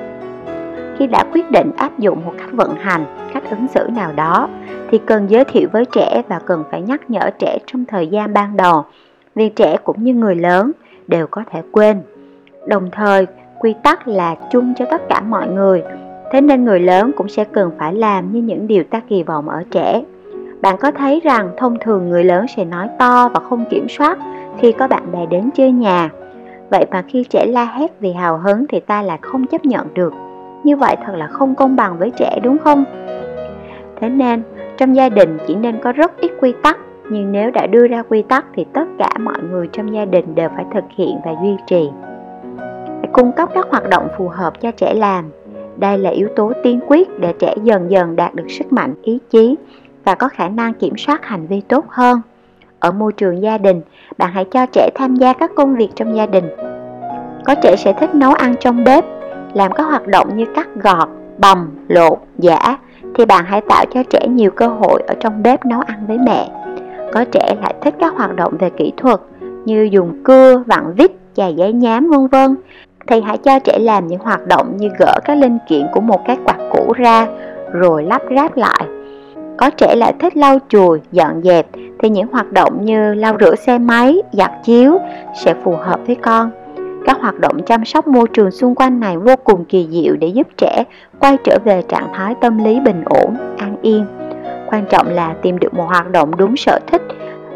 Khi 0.97 1.07
đã 1.07 1.25
quyết 1.33 1.51
định 1.51 1.71
áp 1.77 1.99
dụng 1.99 2.25
một 2.25 2.33
cách 2.37 2.49
vận 2.51 2.75
hành, 2.75 3.05
cách 3.33 3.43
ứng 3.49 3.67
xử 3.67 3.89
nào 3.95 4.13
đó 4.13 4.49
thì 4.91 4.97
cần 5.05 5.29
giới 5.29 5.43
thiệu 5.45 5.69
với 5.71 5.85
trẻ 5.85 6.21
và 6.27 6.39
cần 6.45 6.63
phải 6.71 6.81
nhắc 6.81 7.09
nhở 7.09 7.29
trẻ 7.39 7.57
trong 7.65 7.85
thời 7.85 8.07
gian 8.07 8.33
ban 8.33 8.57
đầu 8.57 8.85
vì 9.35 9.49
trẻ 9.49 9.77
cũng 9.83 10.03
như 10.03 10.13
người 10.13 10.35
lớn 10.35 10.71
đều 11.07 11.27
có 11.27 11.43
thể 11.51 11.61
quên. 11.71 12.01
Đồng 12.67 12.89
thời, 12.91 13.27
quy 13.59 13.75
tắc 13.83 14.07
là 14.07 14.35
chung 14.51 14.73
cho 14.77 14.85
tất 14.91 15.01
cả 15.09 15.21
mọi 15.21 15.47
người, 15.47 15.83
thế 16.31 16.41
nên 16.41 16.65
người 16.65 16.79
lớn 16.79 17.11
cũng 17.15 17.29
sẽ 17.29 17.43
cần 17.43 17.71
phải 17.77 17.93
làm 17.93 18.31
như 18.31 18.41
những 18.41 18.67
điều 18.67 18.83
ta 18.83 19.01
kỳ 19.09 19.23
vọng 19.23 19.49
ở 19.49 19.63
trẻ. 19.71 20.03
Bạn 20.61 20.77
có 20.77 20.91
thấy 20.91 21.21
rằng 21.23 21.49
thông 21.57 21.77
thường 21.79 22.09
người 22.09 22.23
lớn 22.23 22.45
sẽ 22.55 22.65
nói 22.65 22.89
to 22.99 23.29
và 23.33 23.39
không 23.39 23.65
kiểm 23.69 23.87
soát 23.89 24.17
khi 24.59 24.71
có 24.71 24.87
bạn 24.87 25.11
bè 25.11 25.25
đến 25.25 25.49
chơi 25.55 25.71
nhà. 25.71 26.09
Vậy 26.69 26.85
mà 26.91 27.01
khi 27.07 27.23
trẻ 27.23 27.45
la 27.45 27.65
hét 27.65 27.91
vì 27.99 28.13
hào 28.13 28.37
hứng 28.37 28.65
thì 28.69 28.79
ta 28.79 29.01
lại 29.01 29.19
không 29.21 29.47
chấp 29.47 29.65
nhận 29.65 29.93
được. 29.93 30.13
Như 30.63 30.75
vậy 30.75 30.95
thật 31.05 31.13
là 31.15 31.27
không 31.27 31.55
công 31.55 31.75
bằng 31.75 31.97
với 31.97 32.11
trẻ 32.17 32.39
đúng 32.43 32.57
không? 32.57 32.83
Thế 34.01 34.09
nên, 34.09 34.43
trong 34.77 34.95
gia 34.95 35.09
đình 35.09 35.37
chỉ 35.47 35.55
nên 35.55 35.79
có 35.83 35.91
rất 35.91 36.17
ít 36.17 36.31
quy 36.39 36.53
tắc, 36.63 36.77
nhưng 37.09 37.31
nếu 37.31 37.51
đã 37.51 37.67
đưa 37.67 37.87
ra 37.87 38.03
quy 38.03 38.21
tắc 38.21 38.45
thì 38.55 38.65
tất 38.73 38.85
cả 38.99 39.09
mọi 39.19 39.39
người 39.51 39.67
trong 39.71 39.93
gia 39.93 40.05
đình 40.05 40.35
đều 40.35 40.49
phải 40.55 40.65
thực 40.73 40.83
hiện 40.97 41.17
và 41.25 41.31
duy 41.43 41.55
trì. 41.67 41.89
Phải 42.99 43.09
cung 43.11 43.31
cấp 43.31 43.49
các 43.53 43.67
hoạt 43.69 43.89
động 43.89 44.07
phù 44.17 44.27
hợp 44.27 44.61
cho 44.61 44.71
trẻ 44.71 44.93
làm. 44.93 45.25
Đây 45.77 45.97
là 45.97 46.09
yếu 46.09 46.27
tố 46.35 46.51
tiên 46.63 46.79
quyết 46.87 47.19
để 47.19 47.33
trẻ 47.39 47.55
dần 47.63 47.91
dần 47.91 48.15
đạt 48.15 48.35
được 48.35 48.49
sức 48.49 48.73
mạnh 48.73 48.93
ý 49.03 49.19
chí 49.29 49.55
và 50.07 50.15
có 50.15 50.27
khả 50.27 50.49
năng 50.49 50.73
kiểm 50.73 50.97
soát 50.97 51.25
hành 51.25 51.47
vi 51.47 51.61
tốt 51.61 51.85
hơn. 51.89 52.21
Ở 52.79 52.91
môi 52.91 53.13
trường 53.13 53.41
gia 53.41 53.57
đình, 53.57 53.81
bạn 54.17 54.31
hãy 54.33 54.45
cho 54.51 54.65
trẻ 54.65 54.89
tham 54.95 55.15
gia 55.15 55.33
các 55.33 55.51
công 55.55 55.75
việc 55.75 55.89
trong 55.95 56.15
gia 56.15 56.25
đình. 56.25 56.45
Có 57.45 57.55
trẻ 57.61 57.75
sẽ 57.77 57.93
thích 57.93 58.15
nấu 58.15 58.33
ăn 58.33 58.55
trong 58.59 58.83
bếp, 58.83 59.05
làm 59.53 59.71
các 59.71 59.83
hoạt 59.83 60.07
động 60.07 60.37
như 60.37 60.45
cắt 60.55 60.67
gọt, 60.75 61.09
bầm, 61.37 61.69
lột, 61.87 62.17
giả 62.37 62.77
thì 63.15 63.25
bạn 63.25 63.45
hãy 63.47 63.61
tạo 63.69 63.85
cho 63.93 64.03
trẻ 64.03 64.27
nhiều 64.27 64.51
cơ 64.51 64.67
hội 64.67 65.03
ở 65.07 65.13
trong 65.19 65.43
bếp 65.43 65.65
nấu 65.65 65.79
ăn 65.79 66.05
với 66.07 66.17
mẹ. 66.17 66.49
Có 67.13 67.25
trẻ 67.31 67.55
lại 67.61 67.73
thích 67.81 67.95
các 67.99 68.13
hoạt 68.13 68.35
động 68.35 68.53
về 68.59 68.69
kỹ 68.69 68.93
thuật 68.97 69.19
như 69.65 69.89
dùng 69.91 70.23
cưa, 70.23 70.63
vặn 70.67 70.93
vít, 70.97 71.11
chà 71.33 71.47
giấy 71.47 71.73
nhám 71.73 72.09
vân 72.09 72.27
vân 72.27 72.55
thì 73.07 73.21
hãy 73.21 73.37
cho 73.37 73.59
trẻ 73.59 73.79
làm 73.79 74.07
những 74.07 74.19
hoạt 74.19 74.47
động 74.47 74.77
như 74.77 74.89
gỡ 74.99 75.19
các 75.25 75.37
linh 75.37 75.57
kiện 75.69 75.87
của 75.93 76.01
một 76.01 76.25
cái 76.25 76.37
quạt 76.45 76.57
cũ 76.71 76.93
ra 76.95 77.27
rồi 77.71 78.03
lắp 78.03 78.21
ráp 78.35 78.57
lại 78.57 78.85
có 79.57 79.69
trẻ 79.69 79.95
lại 79.95 80.13
thích 80.19 80.37
lau 80.37 80.57
chùi, 80.69 80.99
dọn 81.11 81.41
dẹp 81.43 81.67
thì 81.99 82.09
những 82.09 82.27
hoạt 82.27 82.51
động 82.51 82.85
như 82.85 83.13
lau 83.13 83.37
rửa 83.39 83.55
xe 83.55 83.77
máy, 83.77 84.21
giặt 84.31 84.51
chiếu 84.63 84.99
sẽ 85.43 85.53
phù 85.63 85.75
hợp 85.75 85.99
với 86.07 86.15
con. 86.15 86.51
Các 87.05 87.17
hoạt 87.21 87.39
động 87.39 87.63
chăm 87.65 87.85
sóc 87.85 88.07
môi 88.07 88.27
trường 88.33 88.51
xung 88.51 88.75
quanh 88.75 88.99
này 88.99 89.17
vô 89.17 89.35
cùng 89.43 89.65
kỳ 89.65 89.87
diệu 89.91 90.15
để 90.15 90.27
giúp 90.27 90.47
trẻ 90.57 90.83
quay 91.19 91.37
trở 91.43 91.57
về 91.65 91.81
trạng 91.87 92.07
thái 92.13 92.35
tâm 92.41 92.63
lý 92.63 92.79
bình 92.79 93.03
ổn, 93.05 93.37
an 93.57 93.75
yên. 93.81 94.05
Quan 94.67 94.85
trọng 94.89 95.09
là 95.09 95.35
tìm 95.41 95.59
được 95.59 95.73
một 95.73 95.85
hoạt 95.87 96.11
động 96.11 96.31
đúng 96.37 96.57
sở 96.57 96.79
thích 96.87 97.01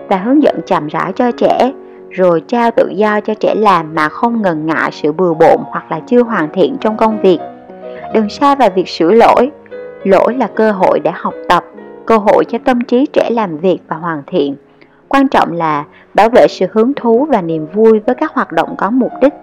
và 0.09 0.17
hướng 0.17 0.43
dẫn 0.43 0.59
chậm 0.65 0.87
rãi 0.87 1.13
cho 1.15 1.31
trẻ, 1.31 1.71
rồi 2.09 2.41
trao 2.47 2.71
tự 2.71 2.89
do 2.95 3.21
cho 3.21 3.33
trẻ 3.33 3.55
làm 3.55 3.95
mà 3.95 4.09
không 4.09 4.41
ngần 4.41 4.65
ngại 4.65 4.89
sự 4.91 5.11
bừa 5.11 5.33
bộn 5.33 5.59
hoặc 5.65 5.91
là 5.91 5.99
chưa 6.07 6.23
hoàn 6.23 6.49
thiện 6.53 6.77
trong 6.81 6.97
công 6.97 7.21
việc. 7.21 7.39
Đừng 8.13 8.29
xa 8.29 8.55
vào 8.55 8.69
việc 8.75 8.89
sửa 8.89 9.11
lỗi. 9.11 9.51
Lỗi 10.03 10.35
là 10.35 10.47
cơ 10.55 10.71
hội 10.71 10.99
để 10.99 11.11
học 11.13 11.33
tập 11.49 11.63
cơ 12.05 12.17
hội 12.17 12.45
cho 12.45 12.57
tâm 12.65 12.81
trí 12.81 13.05
trẻ 13.13 13.29
làm 13.31 13.57
việc 13.57 13.79
và 13.87 13.95
hoàn 13.95 14.23
thiện. 14.27 14.55
Quan 15.07 15.27
trọng 15.27 15.51
là 15.51 15.85
bảo 16.13 16.29
vệ 16.29 16.47
sự 16.49 16.65
hứng 16.71 16.93
thú 16.93 17.27
và 17.29 17.41
niềm 17.41 17.67
vui 17.73 17.99
với 17.99 18.15
các 18.15 18.33
hoạt 18.33 18.51
động 18.51 18.75
có 18.77 18.89
mục 18.89 19.11
đích. 19.21 19.33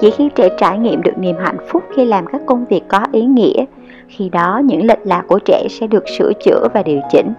Chỉ 0.00 0.10
khi 0.10 0.30
trẻ 0.34 0.48
trải 0.58 0.78
nghiệm 0.78 1.02
được 1.02 1.18
niềm 1.18 1.36
hạnh 1.40 1.56
phúc 1.68 1.82
khi 1.96 2.04
làm 2.04 2.26
các 2.26 2.40
công 2.46 2.64
việc 2.64 2.82
có 2.88 3.00
ý 3.12 3.24
nghĩa, 3.24 3.64
khi 4.08 4.28
đó 4.28 4.60
những 4.64 4.86
lệch 4.86 4.98
lạc 5.04 5.22
của 5.28 5.38
trẻ 5.38 5.66
sẽ 5.70 5.86
được 5.86 6.04
sửa 6.18 6.32
chữa 6.44 6.68
và 6.74 6.82
điều 6.82 7.00
chỉnh. 7.10 7.32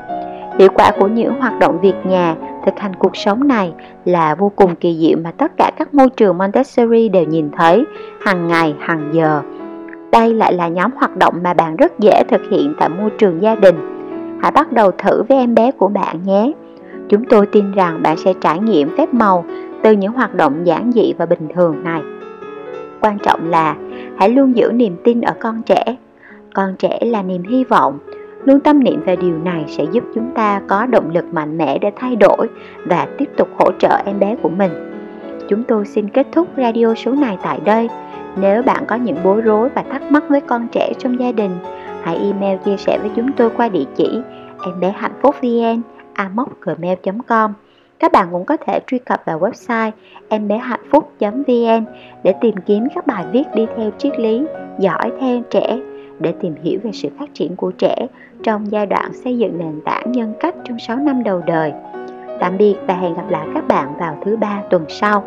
Hiệu 0.59 0.69
quả 0.73 0.91
của 0.99 1.07
những 1.07 1.39
hoạt 1.39 1.59
động 1.59 1.79
việc 1.81 1.95
nhà, 2.05 2.35
thực 2.65 2.79
hành 2.79 2.95
cuộc 2.95 3.17
sống 3.17 3.47
này 3.47 3.73
là 4.05 4.35
vô 4.35 4.51
cùng 4.55 4.75
kỳ 4.75 4.97
diệu 5.01 5.17
mà 5.23 5.31
tất 5.31 5.51
cả 5.57 5.71
các 5.77 5.93
môi 5.93 6.09
trường 6.09 6.37
Montessori 6.37 7.09
đều 7.09 7.23
nhìn 7.23 7.49
thấy 7.57 7.85
hàng 8.21 8.47
ngày, 8.47 8.75
hàng 8.79 9.09
giờ. 9.13 9.41
Đây 10.11 10.33
lại 10.33 10.53
là 10.53 10.67
nhóm 10.67 10.91
hoạt 10.95 11.17
động 11.17 11.33
mà 11.43 11.53
bạn 11.53 11.75
rất 11.75 11.99
dễ 11.99 12.23
thực 12.29 12.41
hiện 12.51 12.73
tại 12.79 12.89
môi 12.89 13.09
trường 13.17 13.41
gia 13.41 13.55
đình 13.55 13.92
hãy 14.43 14.51
bắt 14.51 14.71
đầu 14.71 14.91
thử 14.91 15.23
với 15.23 15.37
em 15.37 15.55
bé 15.55 15.71
của 15.71 15.87
bạn 15.87 16.23
nhé. 16.23 16.51
Chúng 17.09 17.25
tôi 17.25 17.45
tin 17.45 17.71
rằng 17.71 18.03
bạn 18.03 18.17
sẽ 18.17 18.33
trải 18.41 18.59
nghiệm 18.59 18.97
phép 18.97 19.13
màu 19.13 19.45
từ 19.83 19.91
những 19.91 20.13
hoạt 20.13 20.35
động 20.35 20.65
giản 20.65 20.91
dị 20.91 21.13
và 21.17 21.25
bình 21.25 21.47
thường 21.55 21.83
này. 21.83 22.01
Quan 23.01 23.17
trọng 23.19 23.49
là 23.49 23.75
hãy 24.17 24.29
luôn 24.29 24.55
giữ 24.55 24.71
niềm 24.71 24.95
tin 25.03 25.21
ở 25.21 25.33
con 25.39 25.61
trẻ. 25.65 25.95
Con 26.53 26.75
trẻ 26.79 26.99
là 27.01 27.21
niềm 27.21 27.43
hy 27.43 27.63
vọng. 27.63 27.99
Luôn 28.43 28.59
tâm 28.59 28.83
niệm 28.83 29.01
về 29.05 29.15
điều 29.15 29.37
này 29.43 29.65
sẽ 29.67 29.83
giúp 29.91 30.03
chúng 30.15 30.31
ta 30.35 30.61
có 30.67 30.85
động 30.85 31.09
lực 31.09 31.33
mạnh 31.33 31.57
mẽ 31.57 31.77
để 31.77 31.91
thay 31.95 32.15
đổi 32.15 32.47
và 32.85 33.07
tiếp 33.17 33.29
tục 33.37 33.47
hỗ 33.59 33.71
trợ 33.79 34.01
em 34.05 34.19
bé 34.19 34.35
của 34.41 34.49
mình. 34.49 34.71
Chúng 35.49 35.63
tôi 35.63 35.85
xin 35.85 36.09
kết 36.09 36.27
thúc 36.31 36.47
radio 36.57 36.93
số 36.93 37.11
này 37.11 37.37
tại 37.43 37.59
đây. 37.65 37.89
Nếu 38.41 38.63
bạn 38.63 38.83
có 38.87 38.95
những 38.95 39.17
bối 39.23 39.41
rối 39.41 39.69
và 39.69 39.83
thắc 39.91 40.11
mắc 40.11 40.23
với 40.29 40.41
con 40.41 40.67
trẻ 40.71 40.93
trong 40.99 41.19
gia 41.19 41.31
đình, 41.31 41.51
hãy 42.03 42.17
email 42.17 42.57
chia 42.65 42.77
sẻ 42.77 42.97
với 43.01 43.11
chúng 43.15 43.31
tôi 43.31 43.49
qua 43.57 43.69
địa 43.69 43.85
chỉ 43.95 44.19
em 44.65 44.79
bé 44.79 44.93
hạnh 44.97 45.19
phúc 45.21 45.35
vn 45.41 45.81
gmail.com 46.61 47.53
các 47.99 48.11
bạn 48.11 48.27
cũng 48.31 48.45
có 48.45 48.57
thể 48.57 48.79
truy 48.87 48.99
cập 48.99 49.21
vào 49.25 49.39
website 49.39 49.91
em 50.29 50.47
bé 50.47 50.57
hạnh 50.57 50.83
phúc 50.91 51.11
vn 51.19 51.43
để 52.23 52.33
tìm 52.41 52.55
kiếm 52.65 52.87
các 52.95 53.07
bài 53.07 53.25
viết 53.31 53.43
đi 53.55 53.65
theo 53.77 53.91
triết 53.97 54.19
lý 54.19 54.45
giỏi 54.79 55.11
theo 55.19 55.41
trẻ, 55.49 55.79
để 56.19 56.33
tìm 56.41 56.55
hiểu 56.63 56.79
về 56.83 56.91
sự 56.91 57.09
phát 57.19 57.29
triển 57.33 57.55
của 57.55 57.71
trẻ 57.71 58.07
trong 58.43 58.71
giai 58.71 58.85
đoạn 58.85 59.13
xây 59.13 59.37
dựng 59.37 59.57
nền 59.57 59.81
tảng 59.85 60.11
nhân 60.11 60.33
cách 60.39 60.55
trong 60.63 60.79
6 60.79 60.97
năm 60.97 61.23
đầu 61.23 61.41
đời. 61.45 61.73
Tạm 62.39 62.57
biệt 62.57 62.75
và 62.87 62.93
hẹn 62.93 63.13
gặp 63.13 63.29
lại 63.29 63.47
các 63.53 63.67
bạn 63.67 63.97
vào 63.99 64.17
thứ 64.25 64.35
ba 64.35 64.61
tuần 64.69 64.85
sau. 64.89 65.23